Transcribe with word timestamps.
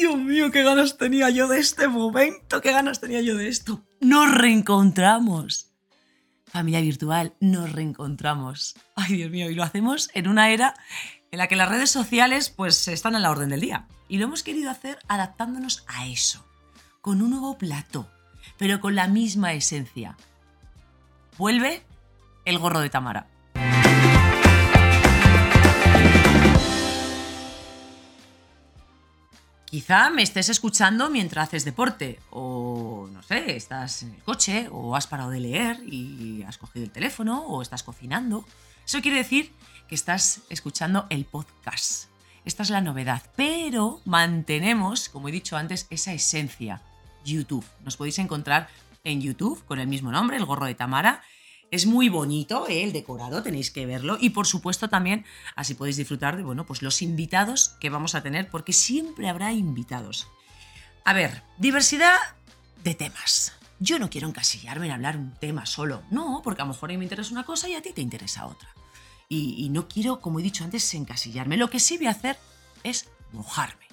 Dios 0.00 0.16
mío, 0.16 0.50
qué 0.50 0.62
ganas 0.62 0.96
tenía 0.96 1.28
yo 1.28 1.46
de 1.46 1.58
este 1.58 1.86
momento, 1.86 2.62
qué 2.62 2.72
ganas 2.72 3.00
tenía 3.00 3.20
yo 3.20 3.36
de 3.36 3.48
esto. 3.48 3.84
Nos 4.00 4.32
reencontramos. 4.32 5.74
Familia 6.46 6.80
virtual, 6.80 7.34
nos 7.38 7.70
reencontramos. 7.70 8.76
Ay, 8.96 9.16
Dios 9.16 9.30
mío, 9.30 9.50
y 9.50 9.54
lo 9.54 9.62
hacemos 9.62 10.08
en 10.14 10.26
una 10.26 10.48
era 10.48 10.74
en 11.30 11.36
la 11.36 11.48
que 11.48 11.56
las 11.56 11.68
redes 11.68 11.90
sociales 11.90 12.48
pues 12.48 12.88
están 12.88 13.14
en 13.14 13.20
la 13.20 13.30
orden 13.30 13.50
del 13.50 13.60
día. 13.60 13.88
Y 14.08 14.16
lo 14.16 14.24
hemos 14.24 14.42
querido 14.42 14.70
hacer 14.70 14.98
adaptándonos 15.06 15.84
a 15.86 16.06
eso, 16.06 16.46
con 17.02 17.20
un 17.20 17.28
nuevo 17.28 17.58
plato, 17.58 18.10
pero 18.56 18.80
con 18.80 18.94
la 18.94 19.06
misma 19.06 19.52
esencia. 19.52 20.16
Vuelve 21.36 21.84
el 22.46 22.58
gorro 22.58 22.80
de 22.80 22.88
Tamara. 22.88 23.26
Quizá 29.70 30.10
me 30.10 30.24
estés 30.24 30.48
escuchando 30.48 31.10
mientras 31.10 31.46
haces 31.46 31.64
deporte, 31.64 32.18
o 32.30 33.08
no 33.12 33.22
sé, 33.22 33.54
estás 33.54 34.02
en 34.02 34.14
el 34.14 34.22
coche, 34.24 34.68
o 34.72 34.96
has 34.96 35.06
parado 35.06 35.30
de 35.30 35.38
leer 35.38 35.80
y 35.86 36.42
has 36.42 36.58
cogido 36.58 36.84
el 36.84 36.90
teléfono, 36.90 37.42
o 37.46 37.62
estás 37.62 37.84
cocinando. 37.84 38.44
Eso 38.84 39.00
quiere 39.00 39.18
decir 39.18 39.52
que 39.86 39.94
estás 39.94 40.40
escuchando 40.48 41.06
el 41.08 41.24
podcast. 41.24 42.06
Esta 42.44 42.64
es 42.64 42.70
la 42.70 42.80
novedad, 42.80 43.22
pero 43.36 44.00
mantenemos, 44.04 45.08
como 45.08 45.28
he 45.28 45.32
dicho 45.32 45.56
antes, 45.56 45.86
esa 45.90 46.12
esencia. 46.12 46.82
YouTube. 47.24 47.64
Nos 47.84 47.96
podéis 47.96 48.18
encontrar 48.18 48.68
en 49.04 49.20
YouTube 49.20 49.64
con 49.66 49.78
el 49.78 49.86
mismo 49.86 50.10
nombre, 50.10 50.36
el 50.36 50.46
gorro 50.46 50.66
de 50.66 50.74
Tamara, 50.74 51.22
es 51.70 51.86
muy 51.86 52.08
bonito 52.08 52.66
¿eh? 52.68 52.82
el 52.82 52.92
decorado, 52.92 53.42
tenéis 53.42 53.70
que 53.70 53.86
verlo. 53.86 54.18
Y 54.20 54.30
por 54.30 54.46
supuesto 54.46 54.88
también 54.88 55.24
así 55.54 55.74
podéis 55.74 55.96
disfrutar 55.96 56.36
de 56.36 56.42
bueno, 56.42 56.66
pues 56.66 56.82
los 56.82 57.02
invitados 57.02 57.70
que 57.80 57.90
vamos 57.90 58.14
a 58.14 58.22
tener, 58.22 58.48
porque 58.50 58.72
siempre 58.72 59.28
habrá 59.28 59.52
invitados. 59.52 60.28
A 61.04 61.12
ver, 61.12 61.42
diversidad 61.58 62.16
de 62.82 62.94
temas. 62.94 63.52
Yo 63.78 63.98
no 63.98 64.10
quiero 64.10 64.28
encasillarme 64.28 64.86
en 64.86 64.92
hablar 64.92 65.16
un 65.16 65.32
tema 65.32 65.64
solo, 65.64 66.02
no, 66.10 66.42
porque 66.44 66.60
a 66.60 66.66
lo 66.66 66.72
mejor 66.72 66.90
a 66.90 66.92
mí 66.92 66.98
me 66.98 67.04
interesa 67.04 67.32
una 67.32 67.44
cosa 67.44 67.68
y 67.68 67.74
a 67.74 67.82
ti 67.82 67.92
te 67.92 68.02
interesa 68.02 68.46
otra. 68.46 68.68
Y, 69.32 69.68
no 69.70 69.86
quiero, 69.86 70.20
como 70.20 70.40
he 70.40 70.42
dicho 70.42 70.64
antes, 70.64 70.92
encasillarme. 70.92 71.56
Lo 71.56 71.70
que 71.70 71.78
sí 71.78 71.96
voy 71.96 72.08
a 72.08 72.10
hacer 72.10 72.36
es 72.82 73.08
mojarme. 73.30 73.86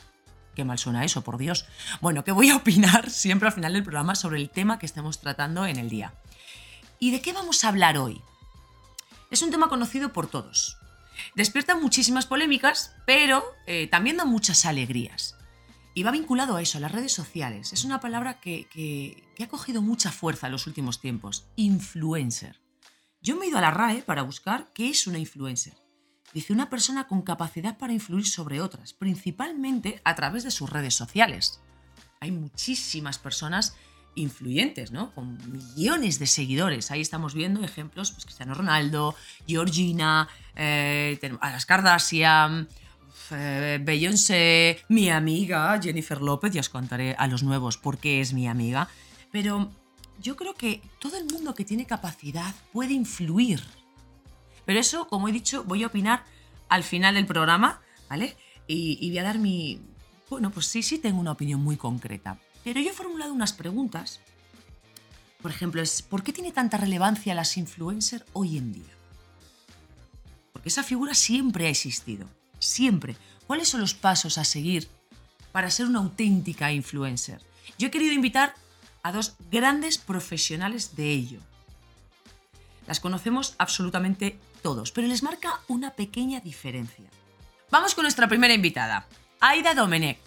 Qué 0.55 0.65
mal 0.65 0.79
suena 0.79 1.05
eso, 1.05 1.23
por 1.23 1.37
Dios. 1.37 1.67
Bueno, 2.01 2.23
que 2.23 2.31
voy 2.31 2.49
a 2.49 2.55
opinar 2.55 3.09
siempre 3.11 3.47
al 3.47 3.53
final 3.53 3.73
del 3.73 3.83
programa 3.83 4.15
sobre 4.15 4.37
el 4.37 4.49
tema 4.49 4.79
que 4.79 4.87
estemos 4.87 5.21
tratando 5.21 5.67
en 5.67 5.77
el 5.77 5.89
día. 5.89 6.15
¿Y 6.99 7.11
de 7.11 7.21
qué 7.21 7.33
vamos 7.33 7.63
a 7.63 7.69
hablar 7.69 7.97
hoy? 7.97 8.21
Es 9.29 9.41
un 9.41 9.51
tema 9.51 9.69
conocido 9.69 10.13
por 10.13 10.27
todos. 10.27 10.77
Despierta 11.35 11.75
muchísimas 11.75 12.25
polémicas, 12.25 12.95
pero 13.05 13.43
eh, 13.65 13.87
también 13.87 14.17
da 14.17 14.25
muchas 14.25 14.65
alegrías. 14.65 15.35
Y 15.93 16.03
va 16.03 16.11
vinculado 16.11 16.55
a 16.55 16.61
eso, 16.61 16.77
a 16.77 16.81
las 16.81 16.91
redes 16.91 17.11
sociales. 17.11 17.73
Es 17.73 17.83
una 17.83 17.99
palabra 17.99 18.39
que, 18.39 18.67
que 18.71 19.43
ha 19.43 19.47
cogido 19.47 19.81
mucha 19.81 20.11
fuerza 20.11 20.47
en 20.47 20.53
los 20.53 20.67
últimos 20.67 21.01
tiempos. 21.01 21.47
Influencer. 21.55 22.61
Yo 23.21 23.35
me 23.35 23.45
he 23.45 23.49
ido 23.49 23.57
a 23.57 23.61
la 23.61 23.71
RAE 23.71 24.03
para 24.03 24.21
buscar 24.21 24.71
qué 24.73 24.89
es 24.89 25.07
una 25.07 25.17
influencer. 25.17 25.75
Dice 26.33 26.53
una 26.53 26.69
persona 26.69 27.07
con 27.07 27.23
capacidad 27.23 27.77
para 27.77 27.93
influir 27.93 28.27
sobre 28.27 28.61
otras, 28.61 28.93
principalmente 28.93 30.01
a 30.03 30.13
través 30.13 30.43
de 30.43 30.51
sus 30.51 30.69
redes 30.69 30.93
sociales. 30.93 31.59
Hay 32.19 32.31
muchísimas 32.31 33.17
personas 33.17 33.75
influyentes, 34.17 34.91
¿no? 34.91 35.11
Con 35.13 35.37
millones 35.51 36.19
de 36.19 36.27
seguidores. 36.27 36.91
Ahí 36.91 37.01
estamos 37.01 37.33
viendo 37.33 37.63
ejemplos, 37.63 38.11
pues 38.11 38.25
Cristiano 38.25 38.53
Ronaldo, 38.53 39.15
Georgina, 39.47 40.27
eh, 40.55 41.19
a 41.39 41.51
las 41.51 41.65
eh, 43.31 43.79
Beyoncé, 43.81 44.79
mi 44.89 45.09
amiga 45.09 45.79
Jennifer 45.81 46.21
López, 46.21 46.51
ya 46.51 46.61
os 46.61 46.69
contaré 46.69 47.15
a 47.17 47.27
los 47.27 47.43
nuevos 47.43 47.77
por 47.77 47.97
qué 47.97 48.21
es 48.21 48.33
mi 48.33 48.47
amiga. 48.47 48.89
Pero 49.31 49.71
yo 50.21 50.35
creo 50.35 50.55
que 50.55 50.81
todo 50.99 51.17
el 51.17 51.25
mundo 51.25 51.53
que 51.53 51.65
tiene 51.65 51.85
capacidad 51.85 52.53
puede 52.73 52.93
influir. 52.93 53.61
Pero 54.65 54.79
eso, 54.79 55.07
como 55.07 55.27
he 55.27 55.31
dicho, 55.31 55.63
voy 55.63 55.83
a 55.83 55.87
opinar 55.87 56.23
al 56.69 56.83
final 56.83 57.15
del 57.15 57.25
programa, 57.25 57.81
¿vale? 58.09 58.35
Y 58.67 59.09
voy 59.09 59.19
a 59.19 59.23
dar 59.23 59.39
mi... 59.39 59.79
Bueno, 60.29 60.49
pues 60.51 60.65
sí, 60.65 60.83
sí 60.83 60.97
tengo 60.97 61.21
una 61.21 61.31
opinión 61.31 61.61
muy 61.61 61.77
concreta. 61.77 62.37
Pero 62.67 62.81
yo 62.81 62.89
he 62.89 62.93
formulado 62.93 63.31
unas 63.31 63.53
preguntas. 63.53 64.19
Por 65.41 65.51
ejemplo, 65.51 65.81
es 65.81 66.01
¿por 66.01 66.21
qué 66.21 66.33
tiene 66.33 66.51
tanta 66.51 66.75
relevancia 66.75 67.33
las 67.33 67.55
influencers 67.55 68.25
hoy 68.33 68.57
en 68.57 68.73
día? 68.73 68.93
Porque 70.51 70.67
esa 70.67 70.83
figura 70.83 71.13
siempre 71.13 71.67
ha 71.67 71.69
existido. 71.69 72.27
Siempre. 72.59 73.15
¿Cuáles 73.47 73.69
son 73.69 73.79
los 73.79 73.93
pasos 73.93 74.37
a 74.37 74.43
seguir 74.43 74.89
para 75.53 75.71
ser 75.71 75.85
una 75.85 75.99
auténtica 75.99 76.73
influencer? 76.73 77.41
Yo 77.77 77.87
he 77.87 77.91
querido 77.91 78.11
invitar 78.11 78.53
a 79.01 79.13
dos 79.13 79.37
grandes 79.49 79.97
profesionales 79.97 80.97
de 80.97 81.09
ello. 81.09 81.39
Las 82.85 82.99
conocemos 82.99 83.55
absolutamente 83.59 84.37
todos, 84.61 84.91
pero 84.91 85.07
les 85.07 85.23
marca 85.23 85.61
una 85.69 85.91
pequeña 85.91 86.41
diferencia. 86.41 87.09
Vamos 87.71 87.95
con 87.95 88.01
nuestra 88.01 88.27
primera 88.27 88.53
invitada, 88.53 89.07
Aida 89.39 89.73
Domenech 89.73 90.26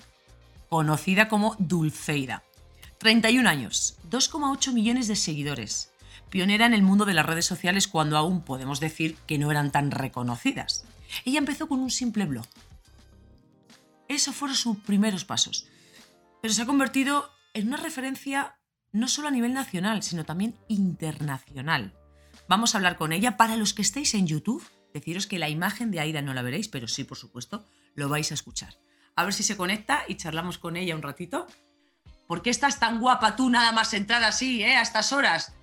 conocida 0.71 1.29
como 1.29 1.57
Dulceida. 1.59 2.45
31 2.99 3.49
años, 3.49 3.99
2,8 4.09 4.73
millones 4.73 5.09
de 5.09 5.17
seguidores. 5.17 5.93
Pionera 6.31 6.65
en 6.65 6.75
el 6.75 6.83
mundo 6.83 7.05
de 7.05 7.13
las 7.13 7.27
redes 7.27 7.45
sociales 7.45 7.89
cuando 7.89 8.17
aún 8.17 8.43
podemos 8.43 8.79
decir 8.79 9.17
que 9.27 9.37
no 9.37 9.51
eran 9.51 9.73
tan 9.73 9.91
reconocidas. 9.91 10.85
Ella 11.25 11.39
empezó 11.39 11.67
con 11.67 11.81
un 11.81 11.91
simple 11.91 12.25
blog. 12.25 12.47
Esos 14.07 14.35
fueron 14.35 14.57
sus 14.57 14.79
primeros 14.79 15.25
pasos. 15.25 15.67
Pero 16.41 16.55
se 16.55 16.63
ha 16.63 16.67
convertido 16.67 17.29
en 17.53 17.67
una 17.67 17.77
referencia 17.77 18.57
no 18.93 19.09
solo 19.09 19.27
a 19.27 19.33
nivel 19.33 19.53
nacional, 19.53 20.05
sino 20.05 20.25
también 20.25 20.55
internacional. 20.69 21.95
Vamos 22.49 22.75
a 22.75 22.79
hablar 22.79 22.97
con 22.97 23.13
ella. 23.13 23.37
Para 23.37 23.57
los 23.57 23.75
que 23.75 23.83
estéis 23.83 24.15
en 24.15 24.29
YouTube, 24.29 24.65
deciros 24.95 25.27
que 25.27 25.41
la 25.41 25.49
imagen 25.49 25.91
de 25.91 25.99
Aida 25.99 26.23
no 26.23 26.33
la 26.33 26.43
veréis, 26.43 26.69
pero 26.69 26.87
sí, 26.87 27.03
por 27.03 27.19
supuesto, 27.19 27.67
lo 27.95 28.09
vais 28.09 28.31
a 28.31 28.35
escuchar. 28.35 28.77
A 29.21 29.25
ver 29.25 29.35
si 29.35 29.43
se 29.43 29.55
conecta 29.55 30.05
y 30.09 30.15
charlamos 30.15 30.57
con 30.57 30.79
ella 30.79 30.97
un 30.97 31.03
ratito. 31.03 31.47
¿Por 32.27 32.41
qué 32.41 32.49
estás 32.49 32.81
tan 32.81 33.01
guapa 33.01 33.37
tú 33.37 33.51
nada 33.51 33.71
más 33.71 33.93
entrar 33.93 34.25
así, 34.25 34.63
eh, 34.63 34.77
a 34.77 34.81
estas 34.81 35.13
horas? 35.13 35.55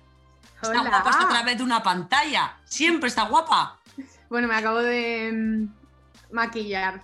Está 0.62 0.78
guapa 0.78 1.10
hasta 1.10 1.24
a 1.24 1.28
través 1.28 1.58
de 1.58 1.64
una 1.64 1.82
pantalla. 1.82 2.56
Siempre 2.64 3.08
está 3.08 3.24
guapa. 3.24 3.80
Bueno, 4.30 4.46
me 4.46 4.54
acabo 4.54 4.78
de 4.78 5.32
mm, 5.32 6.34
maquillar. 6.34 7.02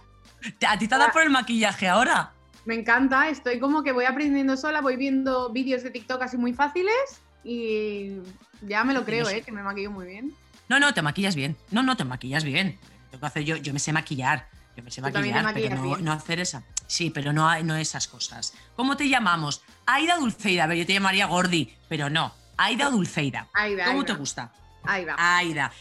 ¿A 0.69 0.78
ti 0.78 0.87
te 0.87 0.94
ha 0.94 0.98
dado 0.98 1.10
por 1.10 1.22
el 1.22 1.31
maquillaje 1.31 1.88
ahora? 1.88 2.32
Me 2.66 2.75
encanta, 2.75 3.31
estoy 3.31 3.59
como 3.59 3.82
que 3.82 3.92
voy 3.92 4.04
aprendiendo 4.04 4.59
sola, 4.59 4.82
voy 4.82 4.97
viendo 4.97 5.50
vídeos 5.50 5.82
de 5.82 5.91
TikTok 5.91 6.21
así 6.21 6.36
muy 6.36 6.53
fáciles 6.53 7.22
y 7.42 8.19
ya 8.60 8.84
me 8.84 8.92
lo 8.92 9.06
creo, 9.06 9.26
¿eh? 9.31 9.41
que 9.41 9.50
me 9.50 9.62
maquillo 9.62 9.91
muy 9.91 10.06
bien. 10.06 10.34
No, 10.69 10.78
no, 10.78 10.92
te 10.92 11.00
maquillas 11.00 11.34
bien. 11.34 11.56
No, 11.71 11.82
no, 11.82 11.97
te 11.97 12.04
maquillas 12.04 12.44
bien. 12.44 12.78
Tengo 13.10 13.21
que 13.21 13.26
hacer 13.26 13.42
yo, 13.42 13.56
yo 13.56 13.72
me 13.72 13.78
sé 13.78 13.92
maquillar. 13.92 14.48
Yo 14.77 14.83
me 14.83 14.91
sé 14.91 15.01
maquillar, 15.01 15.55
pero 15.55 15.99
no, 15.99 16.12
hacer 16.12 16.41
esa. 16.41 16.65
Sí, 16.87 17.11
pero 17.11 17.33
no, 17.33 17.62
no 17.62 17.77
esas 17.77 18.09
cosas. 18.09 18.55
¿Cómo 18.75 18.97
te 18.97 19.09
llamamos? 19.09 19.62
Aida 19.87 20.17
Dulceida. 20.17 20.65
A 20.65 20.67
ver, 20.67 20.79
yo 20.79 20.87
te 20.87 20.95
llamaría 20.95 21.27
Gordi, 21.27 21.73
pero 21.89 22.11
no. 22.11 22.35
Aida 22.57 22.91
Dulceida. 22.91 23.49
Aida. 23.55 23.87
¿Cómo 23.87 24.05
te 24.05 24.15
gusta? 24.15 24.53
Aida. 24.83 25.15
Aida. 25.17 25.73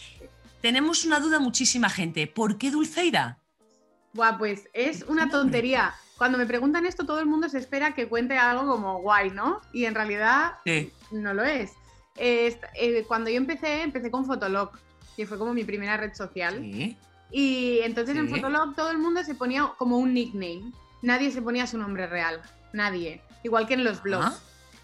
Tenemos 0.61 1.05
una 1.05 1.19
duda 1.19 1.39
muchísima 1.39 1.89
gente. 1.89 2.27
¿Por 2.27 2.57
qué 2.57 2.71
Dulceida? 2.71 3.39
Buah, 4.13 4.37
pues 4.37 4.69
es 4.73 5.03
una 5.03 5.29
tontería. 5.29 5.93
Cuando 6.17 6.37
me 6.37 6.45
preguntan 6.45 6.85
esto, 6.85 7.05
todo 7.05 7.19
el 7.19 7.25
mundo 7.25 7.49
se 7.49 7.57
espera 7.57 7.95
que 7.95 8.07
cuente 8.07 8.37
algo 8.37 8.71
como 8.71 9.01
guay, 9.01 9.31
¿no? 9.31 9.59
Y 9.73 9.85
en 9.85 9.95
realidad 9.95 10.53
no 11.11 11.33
lo 11.33 11.43
es. 11.43 11.71
Eh, 12.15 12.55
cuando 13.07 13.31
yo 13.31 13.37
empecé, 13.37 13.81
empecé 13.81 14.11
con 14.11 14.25
Fotolog, 14.25 14.71
que 15.17 15.25
fue 15.25 15.39
como 15.39 15.53
mi 15.53 15.63
primera 15.63 15.97
red 15.97 16.13
social. 16.13 16.59
¿Sí? 16.59 16.95
Y 17.35 17.79
entonces 17.79 18.15
en 18.15 18.29
Fotolog 18.29 18.75
todo 18.75 18.91
el 18.91 18.99
mundo 18.99 19.23
se 19.23 19.33
ponía 19.33 19.73
como 19.79 19.97
un 19.97 20.13
nickname. 20.13 20.71
Nadie 21.01 21.31
se 21.31 21.41
ponía 21.41 21.65
su 21.65 21.79
nombre 21.79 22.05
real. 22.05 22.39
Nadie. 22.73 23.21
Igual 23.43 23.67
que 23.67 23.73
en 23.73 23.83
los 23.83 24.03
blogs. 24.03 24.39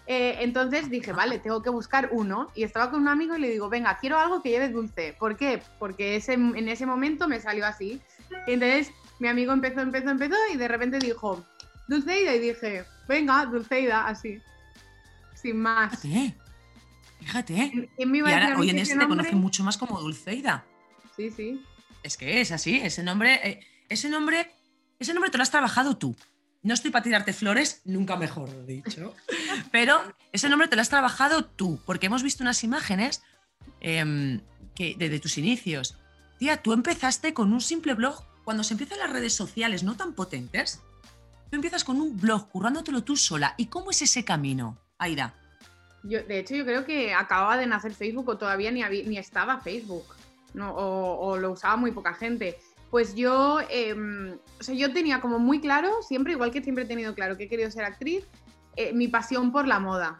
Eh, 0.08 0.38
entonces 0.40 0.90
dije, 0.90 1.12
vale, 1.12 1.38
tengo 1.38 1.62
que 1.62 1.70
buscar 1.70 2.08
uno. 2.10 2.48
Y 2.56 2.64
estaba 2.64 2.90
con 2.90 3.02
un 3.02 3.08
amigo 3.08 3.36
y 3.36 3.40
le 3.40 3.50
digo, 3.50 3.68
venga, 3.68 3.96
quiero 4.00 4.18
algo 4.18 4.42
que 4.42 4.50
lleve 4.50 4.68
dulce. 4.68 5.14
¿Por 5.16 5.36
qué? 5.36 5.62
Porque 5.78 6.16
ese, 6.16 6.32
en 6.32 6.68
ese 6.68 6.86
momento 6.86 7.28
me 7.28 7.38
salió 7.38 7.64
así. 7.64 8.00
Y 8.48 8.54
entonces 8.54 8.92
mi 9.20 9.28
amigo 9.28 9.52
empezó, 9.52 9.80
empezó, 9.80 10.10
empezó 10.10 10.34
y 10.52 10.56
de 10.56 10.66
repente 10.66 10.98
dijo, 10.98 11.46
Dulceida. 11.86 12.34
Y 12.34 12.40
dije, 12.40 12.84
venga, 13.06 13.46
Dulceida, 13.46 14.08
así. 14.08 14.40
Sin 15.36 15.56
más. 15.60 16.00
Fíjate. 16.00 16.36
Fíjate. 17.20 17.88
y 17.96 18.18
ahora, 18.18 18.56
hoy 18.58 18.70
en 18.70 18.78
este 18.78 18.98
te 18.98 19.06
conoce 19.06 19.36
mucho 19.36 19.62
más 19.62 19.78
como 19.78 20.00
Dulceida. 20.00 20.64
Sí, 21.14 21.30
sí. 21.30 21.64
Es 22.02 22.16
que 22.16 22.40
es 22.40 22.50
así, 22.52 22.80
ese 22.82 23.02
nombre, 23.02 23.40
eh, 23.48 23.60
ese 23.88 24.08
nombre, 24.08 24.50
ese 24.98 25.12
nombre 25.12 25.30
te 25.30 25.38
lo 25.38 25.42
has 25.42 25.50
trabajado 25.50 25.96
tú. 25.96 26.16
No 26.62 26.74
estoy 26.74 26.90
para 26.90 27.02
tirarte 27.02 27.32
flores, 27.32 27.80
nunca 27.84 28.16
mejor 28.16 28.66
dicho, 28.66 29.14
pero 29.72 30.14
ese 30.32 30.48
nombre 30.48 30.68
te 30.68 30.76
lo 30.76 30.82
has 30.82 30.90
trabajado 30.90 31.44
tú, 31.44 31.80
porque 31.86 32.06
hemos 32.06 32.22
visto 32.22 32.42
unas 32.42 32.62
imágenes 32.64 33.22
em, 33.80 34.40
que, 34.74 34.94
de, 34.96 35.20
tus 35.20 35.38
inicios. 35.38 35.96
Tía, 36.38 36.62
tú 36.62 36.72
empezaste 36.72 37.32
con 37.34 37.52
un 37.52 37.60
simple 37.60 37.94
blog 37.94 38.24
cuando 38.44 38.62
se 38.64 38.74
empiezan 38.74 38.98
las 38.98 39.10
redes 39.10 39.34
sociales 39.34 39.82
no 39.82 39.96
tan 39.96 40.14
potentes. 40.14 40.80
Tú 41.50 41.56
empiezas 41.56 41.84
con 41.84 42.00
un 42.00 42.18
blog, 42.18 42.48
currándotelo 42.48 43.02
tú 43.02 43.16
sola. 43.16 43.54
¿Y 43.56 43.66
cómo 43.66 43.90
es 43.90 44.02
ese 44.02 44.24
camino, 44.24 44.78
Aida? 44.98 45.34
Yo, 46.02 46.22
de 46.22 46.38
hecho, 46.38 46.54
yo 46.54 46.64
creo 46.64 46.84
que 46.84 47.12
acababa 47.12 47.56
de 47.56 47.66
nacer 47.66 47.92
Facebook 47.92 48.28
o 48.28 48.38
todavía 48.38 48.70
ni, 48.70 48.82
ni 48.82 49.18
estaba 49.18 49.60
Facebook. 49.60 50.04
¿No? 50.54 50.74
O, 50.74 51.36
lo 51.36 51.52
usaba 51.52 51.76
muy 51.76 51.92
poca 51.92 52.14
gente. 52.14 52.58
Pues 52.90 53.14
yo, 53.14 53.60
em, 53.68 54.36
o 54.58 54.62
sea, 54.62 54.74
yo 54.74 54.92
tenía 54.92 55.20
como 55.20 55.38
muy 55.38 55.60
claro, 55.60 56.02
siempre, 56.02 56.32
igual 56.32 56.50
que 56.50 56.62
siempre 56.62 56.84
he 56.84 56.86
tenido 56.86 57.14
claro 57.14 57.36
que 57.36 57.44
he 57.44 57.48
querido 57.48 57.70
ser 57.70 57.84
actriz, 57.84 58.24
eh, 58.76 58.92
mi 58.92 59.08
pasión 59.08 59.52
por 59.52 59.66
la 59.66 59.78
moda. 59.78 60.18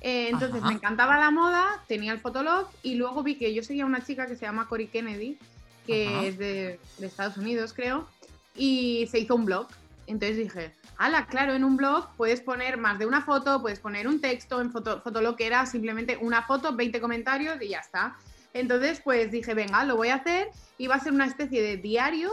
Eh, 0.00 0.28
entonces 0.28 0.62
me 0.62 0.74
encantaba 0.74 1.18
la 1.18 1.30
moda, 1.30 1.82
tenía 1.88 2.12
el 2.12 2.18
fotolog 2.18 2.68
y 2.82 2.96
luego 2.96 3.22
vi 3.22 3.36
que 3.36 3.54
yo 3.54 3.62
seguía 3.62 3.86
una 3.86 4.04
chica 4.04 4.26
que 4.26 4.36
se 4.36 4.44
llama 4.44 4.68
Cory 4.68 4.88
Kennedy, 4.88 5.38
que 5.86 6.28
es 6.28 6.36
de, 6.36 6.78
Estados 7.00 7.38
Unidos, 7.38 7.72
creo, 7.72 8.06
y 8.54 9.06
se 9.10 9.18
hizo 9.20 9.34
un 9.34 9.46
blog. 9.46 9.66
Entonces 10.06 10.36
dije, 10.36 10.74
ala, 10.98 11.26
claro, 11.26 11.54
en 11.54 11.64
un 11.64 11.78
blog 11.78 12.08
puedes 12.18 12.42
poner 12.42 12.76
más 12.76 12.98
de 12.98 13.06
una 13.06 13.22
foto, 13.22 13.62
puedes 13.62 13.80
poner 13.80 14.06
un 14.06 14.20
texto, 14.20 14.60
en 14.60 14.70
foto, 14.70 15.00
Fotolog 15.00 15.36
era 15.38 15.64
simplemente 15.64 16.18
una 16.20 16.42
foto, 16.42 16.76
20 16.76 17.00
comentarios 17.00 17.60
y 17.62 17.68
ya 17.68 17.78
está. 17.78 18.18
Entonces, 18.54 19.00
pues 19.02 19.30
dije, 19.30 19.52
venga, 19.52 19.84
lo 19.84 19.96
voy 19.96 20.08
a 20.08 20.14
hacer 20.14 20.48
y 20.78 20.86
va 20.86 20.94
a 20.94 21.00
ser 21.00 21.12
una 21.12 21.26
especie 21.26 21.60
de 21.60 21.76
diario 21.76 22.30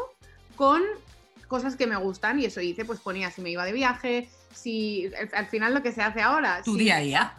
con 0.56 0.81
cosas 1.47 1.75
que 1.75 1.88
me 1.88 1.97
gustan 1.97 2.39
y 2.39 2.45
eso 2.45 2.62
hice, 2.62 2.85
pues 2.85 3.01
ponía 3.01 3.29
si 3.29 3.41
me 3.41 3.50
iba 3.50 3.65
de 3.65 3.73
viaje, 3.73 4.29
si 4.53 5.12
al 5.33 5.47
final 5.47 5.73
lo 5.73 5.81
que 5.81 5.91
se 5.91 6.01
hace 6.01 6.21
ahora. 6.21 6.62
Tu 6.63 6.77
día 6.77 6.97
a 6.97 7.00
día. 7.00 7.33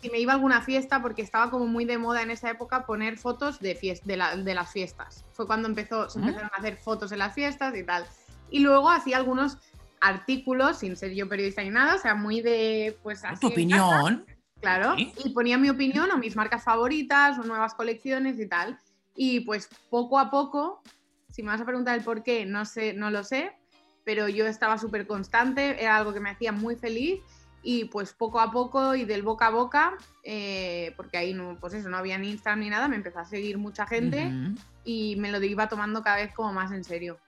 Si 0.00 0.08
me 0.10 0.18
iba 0.18 0.32
a 0.32 0.36
alguna 0.36 0.62
fiesta, 0.62 1.02
porque 1.02 1.22
estaba 1.22 1.50
como 1.50 1.66
muy 1.66 1.84
de 1.84 1.98
moda 1.98 2.22
en 2.22 2.30
esa 2.30 2.50
época 2.50 2.86
poner 2.86 3.18
fotos 3.18 3.60
de, 3.60 4.00
de, 4.04 4.54
las 4.54 4.72
fiestas. 4.72 5.24
Fue 5.32 5.46
cuando 5.46 5.68
empezó, 5.68 6.08
se 6.08 6.20
empezaron 6.20 6.50
a 6.54 6.58
hacer 6.58 6.76
fotos 6.78 7.12
en 7.12 7.18
las 7.18 7.34
fiestas 7.34 7.76
y 7.76 7.82
tal. 7.84 8.06
Y 8.50 8.60
luego 8.60 8.90
hacía 8.90 9.16
algunos 9.16 9.58
artículos, 10.00 10.78
sin 10.78 10.96
ser 10.96 11.12
yo 11.12 11.28
periodista 11.28 11.62
ni 11.62 11.70
nada, 11.70 11.96
o 11.96 11.98
sea, 11.98 12.14
muy 12.14 12.40
de, 12.40 12.98
pues 13.02 13.22
Tu 13.40 13.48
opinión. 13.48 14.24
Claro, 14.60 14.94
y 14.96 15.30
ponía 15.30 15.58
mi 15.58 15.70
opinión 15.70 16.10
o 16.10 16.18
mis 16.18 16.36
marcas 16.36 16.62
favoritas 16.62 17.38
o 17.38 17.42
nuevas 17.42 17.74
colecciones 17.74 18.38
y 18.38 18.46
tal. 18.46 18.78
Y 19.16 19.40
pues 19.40 19.68
poco 19.90 20.18
a 20.18 20.30
poco, 20.30 20.82
si 21.30 21.42
me 21.42 21.48
vas 21.48 21.60
a 21.60 21.64
preguntar 21.64 21.98
el 21.98 22.04
por 22.04 22.22
qué, 22.22 22.46
no 22.46 22.64
sé, 22.64 22.92
no 22.92 23.10
lo 23.10 23.24
sé, 23.24 23.52
pero 24.04 24.28
yo 24.28 24.46
estaba 24.46 24.78
súper 24.78 25.06
constante, 25.06 25.82
era 25.82 25.96
algo 25.96 26.12
que 26.12 26.20
me 26.20 26.30
hacía 26.30 26.52
muy 26.52 26.76
feliz 26.76 27.20
y 27.62 27.84
pues 27.86 28.12
poco 28.12 28.40
a 28.40 28.50
poco 28.50 28.94
y 28.94 29.04
del 29.04 29.22
boca 29.22 29.48
a 29.48 29.50
boca, 29.50 29.94
eh, 30.22 30.94
porque 30.96 31.18
ahí 31.18 31.34
no, 31.34 31.56
pues 31.60 31.74
eso, 31.74 31.88
no 31.90 31.98
había 31.98 32.18
ni 32.18 32.30
Instagram 32.30 32.60
ni 32.60 32.70
nada, 32.70 32.88
me 32.88 32.96
empezó 32.96 33.18
a 33.18 33.24
seguir 33.24 33.58
mucha 33.58 33.86
gente 33.86 34.32
y 34.84 35.16
me 35.16 35.30
lo 35.30 35.42
iba 35.42 35.68
tomando 35.68 36.02
cada 36.02 36.16
vez 36.16 36.32
como 36.34 36.52
más 36.52 36.72
en 36.72 36.84
serio. 36.84 37.18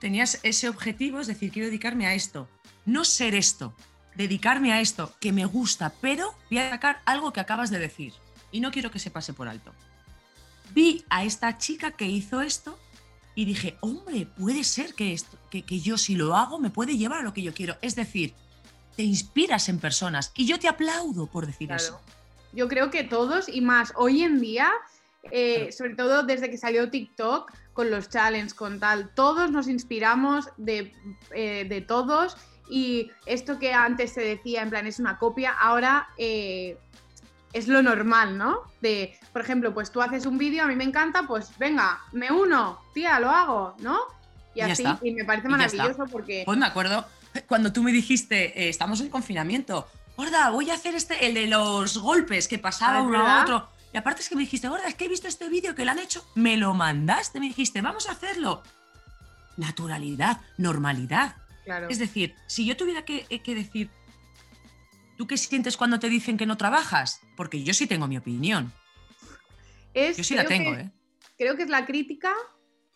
Tenías 0.00 0.40
ese 0.42 0.68
objetivo, 0.68 1.20
es 1.20 1.28
decir, 1.28 1.52
quiero 1.52 1.68
dedicarme 1.68 2.06
a 2.06 2.14
esto, 2.14 2.48
no 2.84 3.04
ser 3.04 3.36
esto, 3.36 3.72
dedicarme 4.14 4.72
a 4.72 4.80
esto 4.80 5.12
que 5.20 5.32
me 5.32 5.44
gusta, 5.44 5.92
pero 6.00 6.34
voy 6.50 6.58
a 6.58 6.70
sacar 6.70 7.00
algo 7.04 7.32
que 7.32 7.40
acabas 7.40 7.70
de 7.70 7.78
decir 7.78 8.12
y 8.50 8.60
no 8.60 8.70
quiero 8.70 8.90
que 8.90 8.98
se 8.98 9.10
pase 9.10 9.32
por 9.32 9.48
alto. 9.48 9.72
Vi 10.74 11.04
a 11.10 11.24
esta 11.24 11.58
chica 11.58 11.90
que 11.90 12.06
hizo 12.06 12.40
esto 12.40 12.78
y 13.34 13.44
dije, 13.44 13.76
hombre, 13.80 14.26
puede 14.38 14.64
ser 14.64 14.94
que, 14.94 15.12
esto, 15.12 15.38
que, 15.50 15.62
yo 15.80 15.96
si 15.96 16.16
lo 16.16 16.36
hago 16.36 16.58
me 16.58 16.70
puede 16.70 16.96
llevar 16.96 17.20
a 17.20 17.22
lo 17.22 17.32
que 17.32 17.42
yo 17.42 17.54
quiero. 17.54 17.76
Es 17.80 17.94
decir, 17.94 18.34
te 18.96 19.02
inspiras 19.02 19.68
en 19.68 19.78
personas 19.78 20.32
y 20.36 20.46
yo 20.46 20.58
te 20.58 20.68
aplaudo 20.68 21.26
por 21.26 21.46
decir 21.46 21.72
eso. 21.72 22.00
Yo 22.52 22.68
creo 22.68 22.90
que 22.90 23.04
todos 23.04 23.48
y 23.48 23.62
más 23.62 23.92
hoy 23.96 24.22
en 24.22 24.40
día, 24.40 24.70
eh, 25.30 25.72
sobre 25.72 25.94
todo 25.94 26.22
desde 26.22 26.50
que 26.50 26.58
salió 26.58 26.90
TikTok 26.90 27.50
con 27.72 27.90
los 27.90 28.10
challenges, 28.10 28.52
con 28.52 28.78
tal, 28.78 29.14
todos 29.14 29.50
nos 29.50 29.68
inspiramos 29.68 30.50
de, 30.58 30.92
eh, 31.34 31.64
de 31.66 31.80
todos 31.80 32.36
y 32.68 33.10
esto 33.26 33.58
que 33.58 33.72
antes 33.72 34.12
se 34.12 34.20
decía 34.20 34.62
en 34.62 34.70
plan 34.70 34.86
es 34.86 34.98
una 34.98 35.18
copia, 35.18 35.52
ahora 35.52 36.08
eh, 36.18 36.78
es 37.52 37.68
lo 37.68 37.82
normal, 37.82 38.38
¿no? 38.38 38.60
De, 38.80 39.18
por 39.32 39.42
ejemplo, 39.42 39.74
pues 39.74 39.90
tú 39.90 40.00
haces 40.00 40.26
un 40.26 40.38
vídeo, 40.38 40.64
a 40.64 40.66
mí 40.66 40.76
me 40.76 40.84
encanta, 40.84 41.24
pues 41.26 41.50
venga, 41.58 42.00
me 42.12 42.30
uno, 42.32 42.78
tía, 42.94 43.20
lo 43.20 43.30
hago, 43.30 43.76
¿no? 43.80 43.98
Y, 44.54 44.60
así, 44.60 44.84
y 45.02 45.12
me 45.12 45.24
parece 45.24 45.48
maravilloso 45.48 46.04
porque... 46.10 46.42
Pues 46.44 46.58
me 46.58 46.66
acuerdo 46.66 47.06
cuando 47.46 47.72
tú 47.72 47.82
me 47.82 47.92
dijiste, 47.92 48.62
eh, 48.62 48.68
estamos 48.68 49.00
en 49.00 49.08
confinamiento, 49.08 49.88
gorda, 50.16 50.50
voy 50.50 50.70
a 50.70 50.74
hacer 50.74 50.94
este, 50.94 51.26
el 51.26 51.34
de 51.34 51.46
los 51.46 51.98
golpes 51.98 52.48
que 52.48 52.58
pasaba 52.58 52.98
ah, 52.98 53.02
uno 53.02 53.26
a 53.26 53.42
otro. 53.42 53.68
Y 53.92 53.96
aparte 53.96 54.22
es 54.22 54.28
que 54.28 54.36
me 54.36 54.42
dijiste, 54.42 54.68
gorda, 54.68 54.86
es 54.86 54.94
que 54.94 55.04
he 55.04 55.08
visto 55.08 55.28
este 55.28 55.48
vídeo 55.48 55.74
que 55.74 55.84
lo 55.84 55.90
han 55.90 55.98
hecho, 55.98 56.24
me 56.34 56.56
lo 56.56 56.74
mandaste, 56.74 57.40
me 57.40 57.46
dijiste, 57.46 57.80
vamos 57.82 58.08
a 58.08 58.12
hacerlo. 58.12 58.62
Naturalidad, 59.56 60.40
normalidad. 60.56 61.36
Claro. 61.64 61.88
Es 61.88 61.98
decir, 61.98 62.34
si 62.46 62.66
yo 62.66 62.76
tuviera 62.76 63.04
que, 63.04 63.26
eh, 63.30 63.40
que 63.40 63.54
decir, 63.54 63.90
¿Tú 65.16 65.26
qué 65.26 65.36
sientes 65.36 65.76
cuando 65.76 65.98
te 65.98 66.08
dicen 66.08 66.36
que 66.36 66.46
no 66.46 66.56
trabajas? 66.56 67.20
Porque 67.36 67.62
yo 67.62 67.74
sí 67.74 67.86
tengo 67.86 68.08
mi 68.08 68.16
opinión. 68.16 68.72
yo 69.94 70.24
sí 70.24 70.34
la 70.34 70.44
tengo, 70.46 70.74
¿eh? 70.74 70.90
Creo 71.38 71.56
que 71.56 71.62
es 71.62 71.68
la 71.68 71.86
crítica 71.86 72.34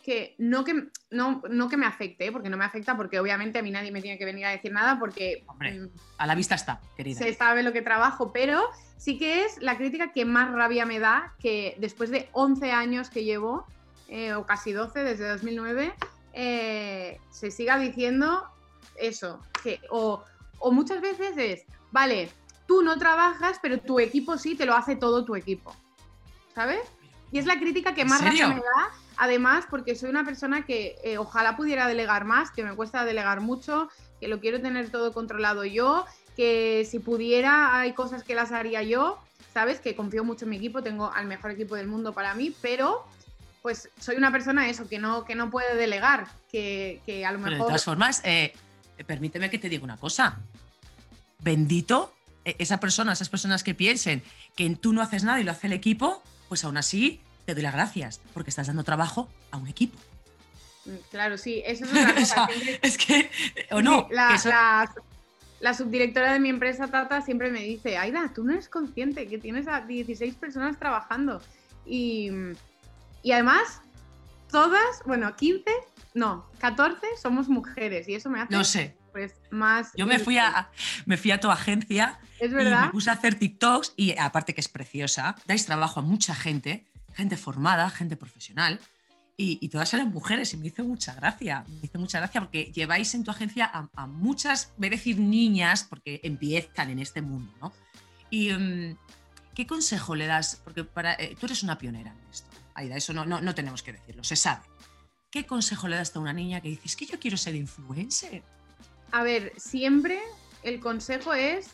que 0.02 0.34
no 0.38 0.64
que, 0.64 0.88
no, 1.10 1.42
no 1.50 1.68
que 1.68 1.76
me 1.76 1.84
afecte, 1.86 2.26
¿eh? 2.26 2.32
porque 2.32 2.48
no 2.48 2.56
me 2.56 2.64
afecta, 2.64 2.96
porque 2.96 3.18
obviamente 3.18 3.58
a 3.58 3.62
mí 3.62 3.72
nadie 3.72 3.90
me 3.90 4.00
tiene 4.00 4.18
que 4.18 4.24
venir 4.24 4.46
a 4.46 4.50
decir 4.50 4.72
nada, 4.72 4.98
porque... 5.00 5.44
Hombre, 5.46 5.78
mm, 5.78 5.90
a 6.18 6.26
la 6.26 6.34
vista 6.36 6.54
está, 6.54 6.80
querida. 6.96 7.18
Se 7.18 7.34
sabe 7.34 7.64
lo 7.64 7.72
que 7.72 7.82
trabajo, 7.82 8.32
pero 8.32 8.60
sí 8.96 9.18
que 9.18 9.44
es 9.44 9.60
la 9.60 9.76
crítica 9.76 10.12
que 10.12 10.24
más 10.24 10.52
rabia 10.52 10.86
me 10.86 11.00
da, 11.00 11.34
que 11.40 11.76
después 11.78 12.10
de 12.10 12.28
11 12.32 12.70
años 12.70 13.10
que 13.10 13.24
llevo, 13.24 13.66
eh, 14.08 14.34
o 14.34 14.46
casi 14.46 14.72
12, 14.72 15.02
desde 15.02 15.28
2009, 15.28 15.92
eh, 16.34 17.20
se 17.30 17.50
siga 17.50 17.78
diciendo 17.78 18.48
eso, 18.96 19.40
que 19.62 19.80
o, 19.90 20.22
o 20.58 20.72
muchas 20.72 21.00
veces 21.00 21.36
es, 21.36 21.64
vale, 21.90 22.30
tú 22.66 22.82
no 22.82 22.98
trabajas, 22.98 23.58
pero 23.62 23.78
tu 23.78 24.00
equipo 24.00 24.38
sí, 24.38 24.54
te 24.54 24.66
lo 24.66 24.74
hace 24.74 24.96
todo 24.96 25.24
tu 25.24 25.36
equipo. 25.36 25.74
¿Sabes? 26.54 26.80
Y 27.32 27.38
es 27.38 27.46
la 27.46 27.58
crítica 27.58 27.94
que 27.94 28.04
más 28.04 28.22
me 28.22 28.30
da, 28.38 28.90
además, 29.16 29.66
porque 29.68 29.94
soy 29.94 30.10
una 30.10 30.24
persona 30.24 30.64
que 30.64 30.96
eh, 31.02 31.18
ojalá 31.18 31.56
pudiera 31.56 31.86
delegar 31.86 32.24
más, 32.24 32.50
que 32.50 32.64
me 32.64 32.74
cuesta 32.74 33.04
delegar 33.04 33.40
mucho, 33.40 33.88
que 34.20 34.28
lo 34.28 34.40
quiero 34.40 34.60
tener 34.60 34.90
todo 34.90 35.12
controlado 35.12 35.64
yo, 35.64 36.06
que 36.36 36.86
si 36.88 36.98
pudiera 36.98 37.78
hay 37.78 37.92
cosas 37.92 38.22
que 38.22 38.34
las 38.34 38.52
haría 38.52 38.82
yo, 38.82 39.18
¿sabes? 39.52 39.80
Que 39.80 39.96
confío 39.96 40.24
mucho 40.24 40.44
en 40.44 40.50
mi 40.50 40.56
equipo, 40.56 40.82
tengo 40.82 41.12
al 41.12 41.26
mejor 41.26 41.50
equipo 41.50 41.74
del 41.74 41.88
mundo 41.88 42.12
para 42.12 42.34
mí, 42.34 42.54
pero 42.62 43.04
pues 43.60 43.88
soy 43.98 44.16
una 44.16 44.30
persona 44.30 44.68
eso, 44.68 44.88
que 44.88 44.98
no, 44.98 45.24
que 45.24 45.34
no 45.34 45.50
puede 45.50 45.74
delegar, 45.74 46.28
que, 46.50 47.00
a 47.26 47.32
lo 47.32 47.38
mejor... 47.40 47.58
de 47.58 47.64
todas 47.64 47.84
formas, 47.84 48.22
eh, 48.24 48.54
permíteme 49.04 49.50
que 49.50 49.58
te 49.58 49.68
diga 49.68 49.84
una 49.84 49.96
cosa 49.96 50.38
bendito 51.38 52.14
e, 52.44 52.56
esa 52.58 52.78
persona, 52.80 53.12
esas 53.12 53.28
personas 53.28 53.62
que 53.62 53.74
piensen 53.74 54.22
que 54.54 54.68
tú 54.76 54.92
no 54.92 55.02
haces 55.02 55.24
nada 55.24 55.40
y 55.40 55.44
lo 55.44 55.52
hace 55.52 55.66
el 55.66 55.72
equipo, 55.72 56.22
pues 56.48 56.64
aún 56.64 56.76
así 56.76 57.20
te 57.44 57.54
doy 57.54 57.62
las 57.62 57.74
gracias, 57.74 58.20
porque 58.34 58.50
estás 58.50 58.66
dando 58.66 58.84
trabajo 58.84 59.28
a 59.50 59.56
un 59.56 59.68
equipo. 59.68 59.98
Mm, 60.84 60.96
claro, 61.10 61.38
sí, 61.38 61.62
eso 61.64 61.84
es 61.84 61.92
una 61.92 62.14
cosa. 62.14 62.48
es 62.82 62.96
que, 62.98 63.30
o 63.70 63.82
no. 63.82 64.08
La, 65.58 65.72
subdirectora 65.72 66.34
de 66.34 66.38
mi 66.38 66.50
empresa, 66.50 66.88
Tata, 66.88 67.22
siempre 67.22 67.50
me 67.50 67.60
dice, 67.60 67.96
Aida, 67.96 68.30
tú 68.34 68.44
no 68.44 68.52
eres 68.52 68.68
consciente 68.68 69.26
que 69.26 69.38
tienes 69.38 69.66
a 69.68 69.80
16 69.80 70.34
personas 70.34 70.78
trabajando. 70.78 71.40
Y, 71.86 72.30
y 73.22 73.32
además, 73.32 73.80
todas, 74.50 75.02
bueno, 75.06 75.34
15, 75.34 75.64
no, 76.16 76.50
14 76.58 77.06
somos 77.22 77.48
mujeres 77.48 78.08
y 78.08 78.14
eso 78.14 78.28
me 78.30 78.40
hace... 78.40 78.52
No 78.52 78.64
sé 78.64 78.96
pues 79.16 79.32
más... 79.50 79.92
Yo 79.96 80.06
me 80.06 80.18
fui 80.18 80.36
a, 80.36 80.68
me 81.06 81.16
fui 81.16 81.30
a 81.30 81.40
tu 81.40 81.50
agencia 81.50 82.18
y 82.38 82.48
me 82.48 82.90
puse 82.90 83.08
a 83.08 83.14
hacer 83.14 83.34
TikToks 83.36 83.94
y 83.96 84.14
aparte 84.18 84.52
que 84.52 84.60
es 84.60 84.68
preciosa, 84.68 85.36
dais 85.46 85.64
trabajo 85.64 86.00
a 86.00 86.02
mucha 86.02 86.34
gente, 86.34 86.84
gente 87.14 87.38
formada, 87.38 87.88
gente 87.88 88.18
profesional. 88.18 88.78
Y, 89.38 89.68
todas 89.70 89.92
eran 89.94 90.10
mujeres 90.10 90.52
y 90.52 90.58
me 90.58 90.66
hizo 90.66 90.84
mucha 90.84 91.14
gracia, 91.14 91.64
me 91.66 91.86
hizo 91.86 91.98
mucha 91.98 92.18
gracia 92.18 92.42
porque 92.42 92.72
lleváis 92.74 93.14
en 93.14 93.24
tu 93.24 93.30
agencia 93.30 93.70
a, 93.72 94.06
muchas, 94.06 94.74
voy 94.76 94.88
a 94.88 94.90
decir 94.90 95.18
niñas, 95.18 95.84
porque 95.84 96.20
empiezan 96.22 96.90
en 96.90 96.98
este 96.98 97.22
mundo, 97.22 97.52
¿no? 97.60 97.72
Y 98.28 98.52
mm, 98.52 98.98
¿qué 99.54 99.66
consejo 99.66 100.14
le 100.14 100.26
das? 100.26 100.60
Porque 100.62 100.84
para, 100.84 101.14
eh, 101.14 101.36
tú 101.40 101.46
eres 101.46 101.62
una 101.62 101.78
pionera 101.78 102.12
en 102.12 102.30
esto, 102.30 102.50
Aida, 102.74 102.96
eso 102.96 103.14
no, 103.14 103.24
no, 103.24 103.40
no 103.40 103.54
tenemos 103.54 103.82
que 103.82 103.92
decirlo, 103.92 104.24
se 104.24 104.36
sabe. 104.36 104.62
¿Qué 105.30 105.46
consejo 105.46 105.88
le 105.88 105.96
das 105.96 106.14
a 106.14 106.20
una 106.20 106.32
niña 106.32 106.60
que 106.60 106.68
dices 106.68 106.96
que 106.96 107.06
yo 107.06 107.18
quiero 107.18 107.36
ser 107.36 107.54
influencer? 107.54 108.42
A 109.12 109.22
ver, 109.22 109.52
siempre 109.56 110.20
el 110.62 110.80
consejo 110.80 111.34
es, 111.34 111.70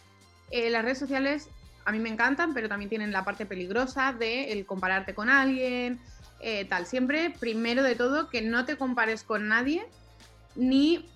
eh, 0.51 0.71
las 0.71 0.85
redes 0.85 0.99
sociales 0.99 1.49
a 1.85 1.93
mí 1.93 1.99
me 1.99 2.09
encantan, 2.09 2.55
pero 2.55 2.69
también 2.69 2.89
tienen 2.89 3.13
la 3.13 3.25
parte 3.25 3.47
peligrosa 3.47 4.13
de 4.13 4.53
el 4.53 4.67
compararte 4.67 5.15
con 5.15 5.29
alguien, 5.29 6.01
eh, 6.41 6.65
tal. 6.65 6.87
Siempre, 6.87 7.31
primero 7.31 7.83
de 7.83 7.97
todo, 7.97 8.29
que 8.29 8.43
no 8.43 8.65
te 8.65 8.77
compares 8.77 9.23
con 9.25 9.49
nadie, 9.49 9.85
ni 10.55 11.09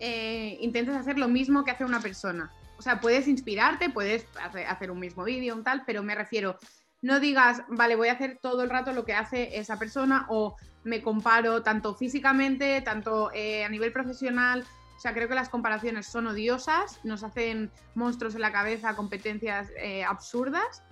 eh, 0.00 0.58
intentes 0.60 0.94
hacer 0.94 1.18
lo 1.18 1.28
mismo 1.28 1.64
que 1.64 1.70
hace 1.70 1.84
una 1.84 2.00
persona. 2.00 2.52
O 2.78 2.82
sea, 2.82 3.00
puedes 3.00 3.28
inspirarte, 3.28 3.90
puedes 3.90 4.26
hacer 4.68 4.90
un 4.90 4.98
mismo 4.98 5.24
vídeo, 5.24 5.54
un 5.54 5.64
tal, 5.64 5.84
pero 5.86 6.02
me 6.02 6.14
refiero, 6.14 6.58
no 7.04 7.20
digas, 7.20 7.62
vale, 7.68 7.96
voy 7.96 8.08
a 8.08 8.12
hacer 8.12 8.38
todo 8.40 8.62
el 8.62 8.70
rato 8.70 8.94
lo 8.94 9.04
que 9.04 9.12
hace 9.12 9.58
esa 9.58 9.78
persona 9.78 10.24
o 10.30 10.56
me 10.84 11.02
comparo 11.02 11.62
tanto 11.62 11.94
físicamente, 11.94 12.80
tanto 12.80 13.28
a 13.28 13.68
nivel 13.68 13.92
profesional 13.92 14.64
O 14.96 15.00
sea, 15.00 15.12
creo 15.12 15.28
que 15.28 15.34
las 15.34 15.50
comparaciones 15.50 16.06
son 16.06 16.28
odiosas, 16.28 17.00
nos 17.04 17.22
hacen 17.22 17.70
monstruos 17.94 18.34
en 18.36 18.40
la 18.40 18.52
cabeza, 18.52 18.96
competencias 18.96 19.68
eh, 19.76 20.02
absurdas. 20.02 20.82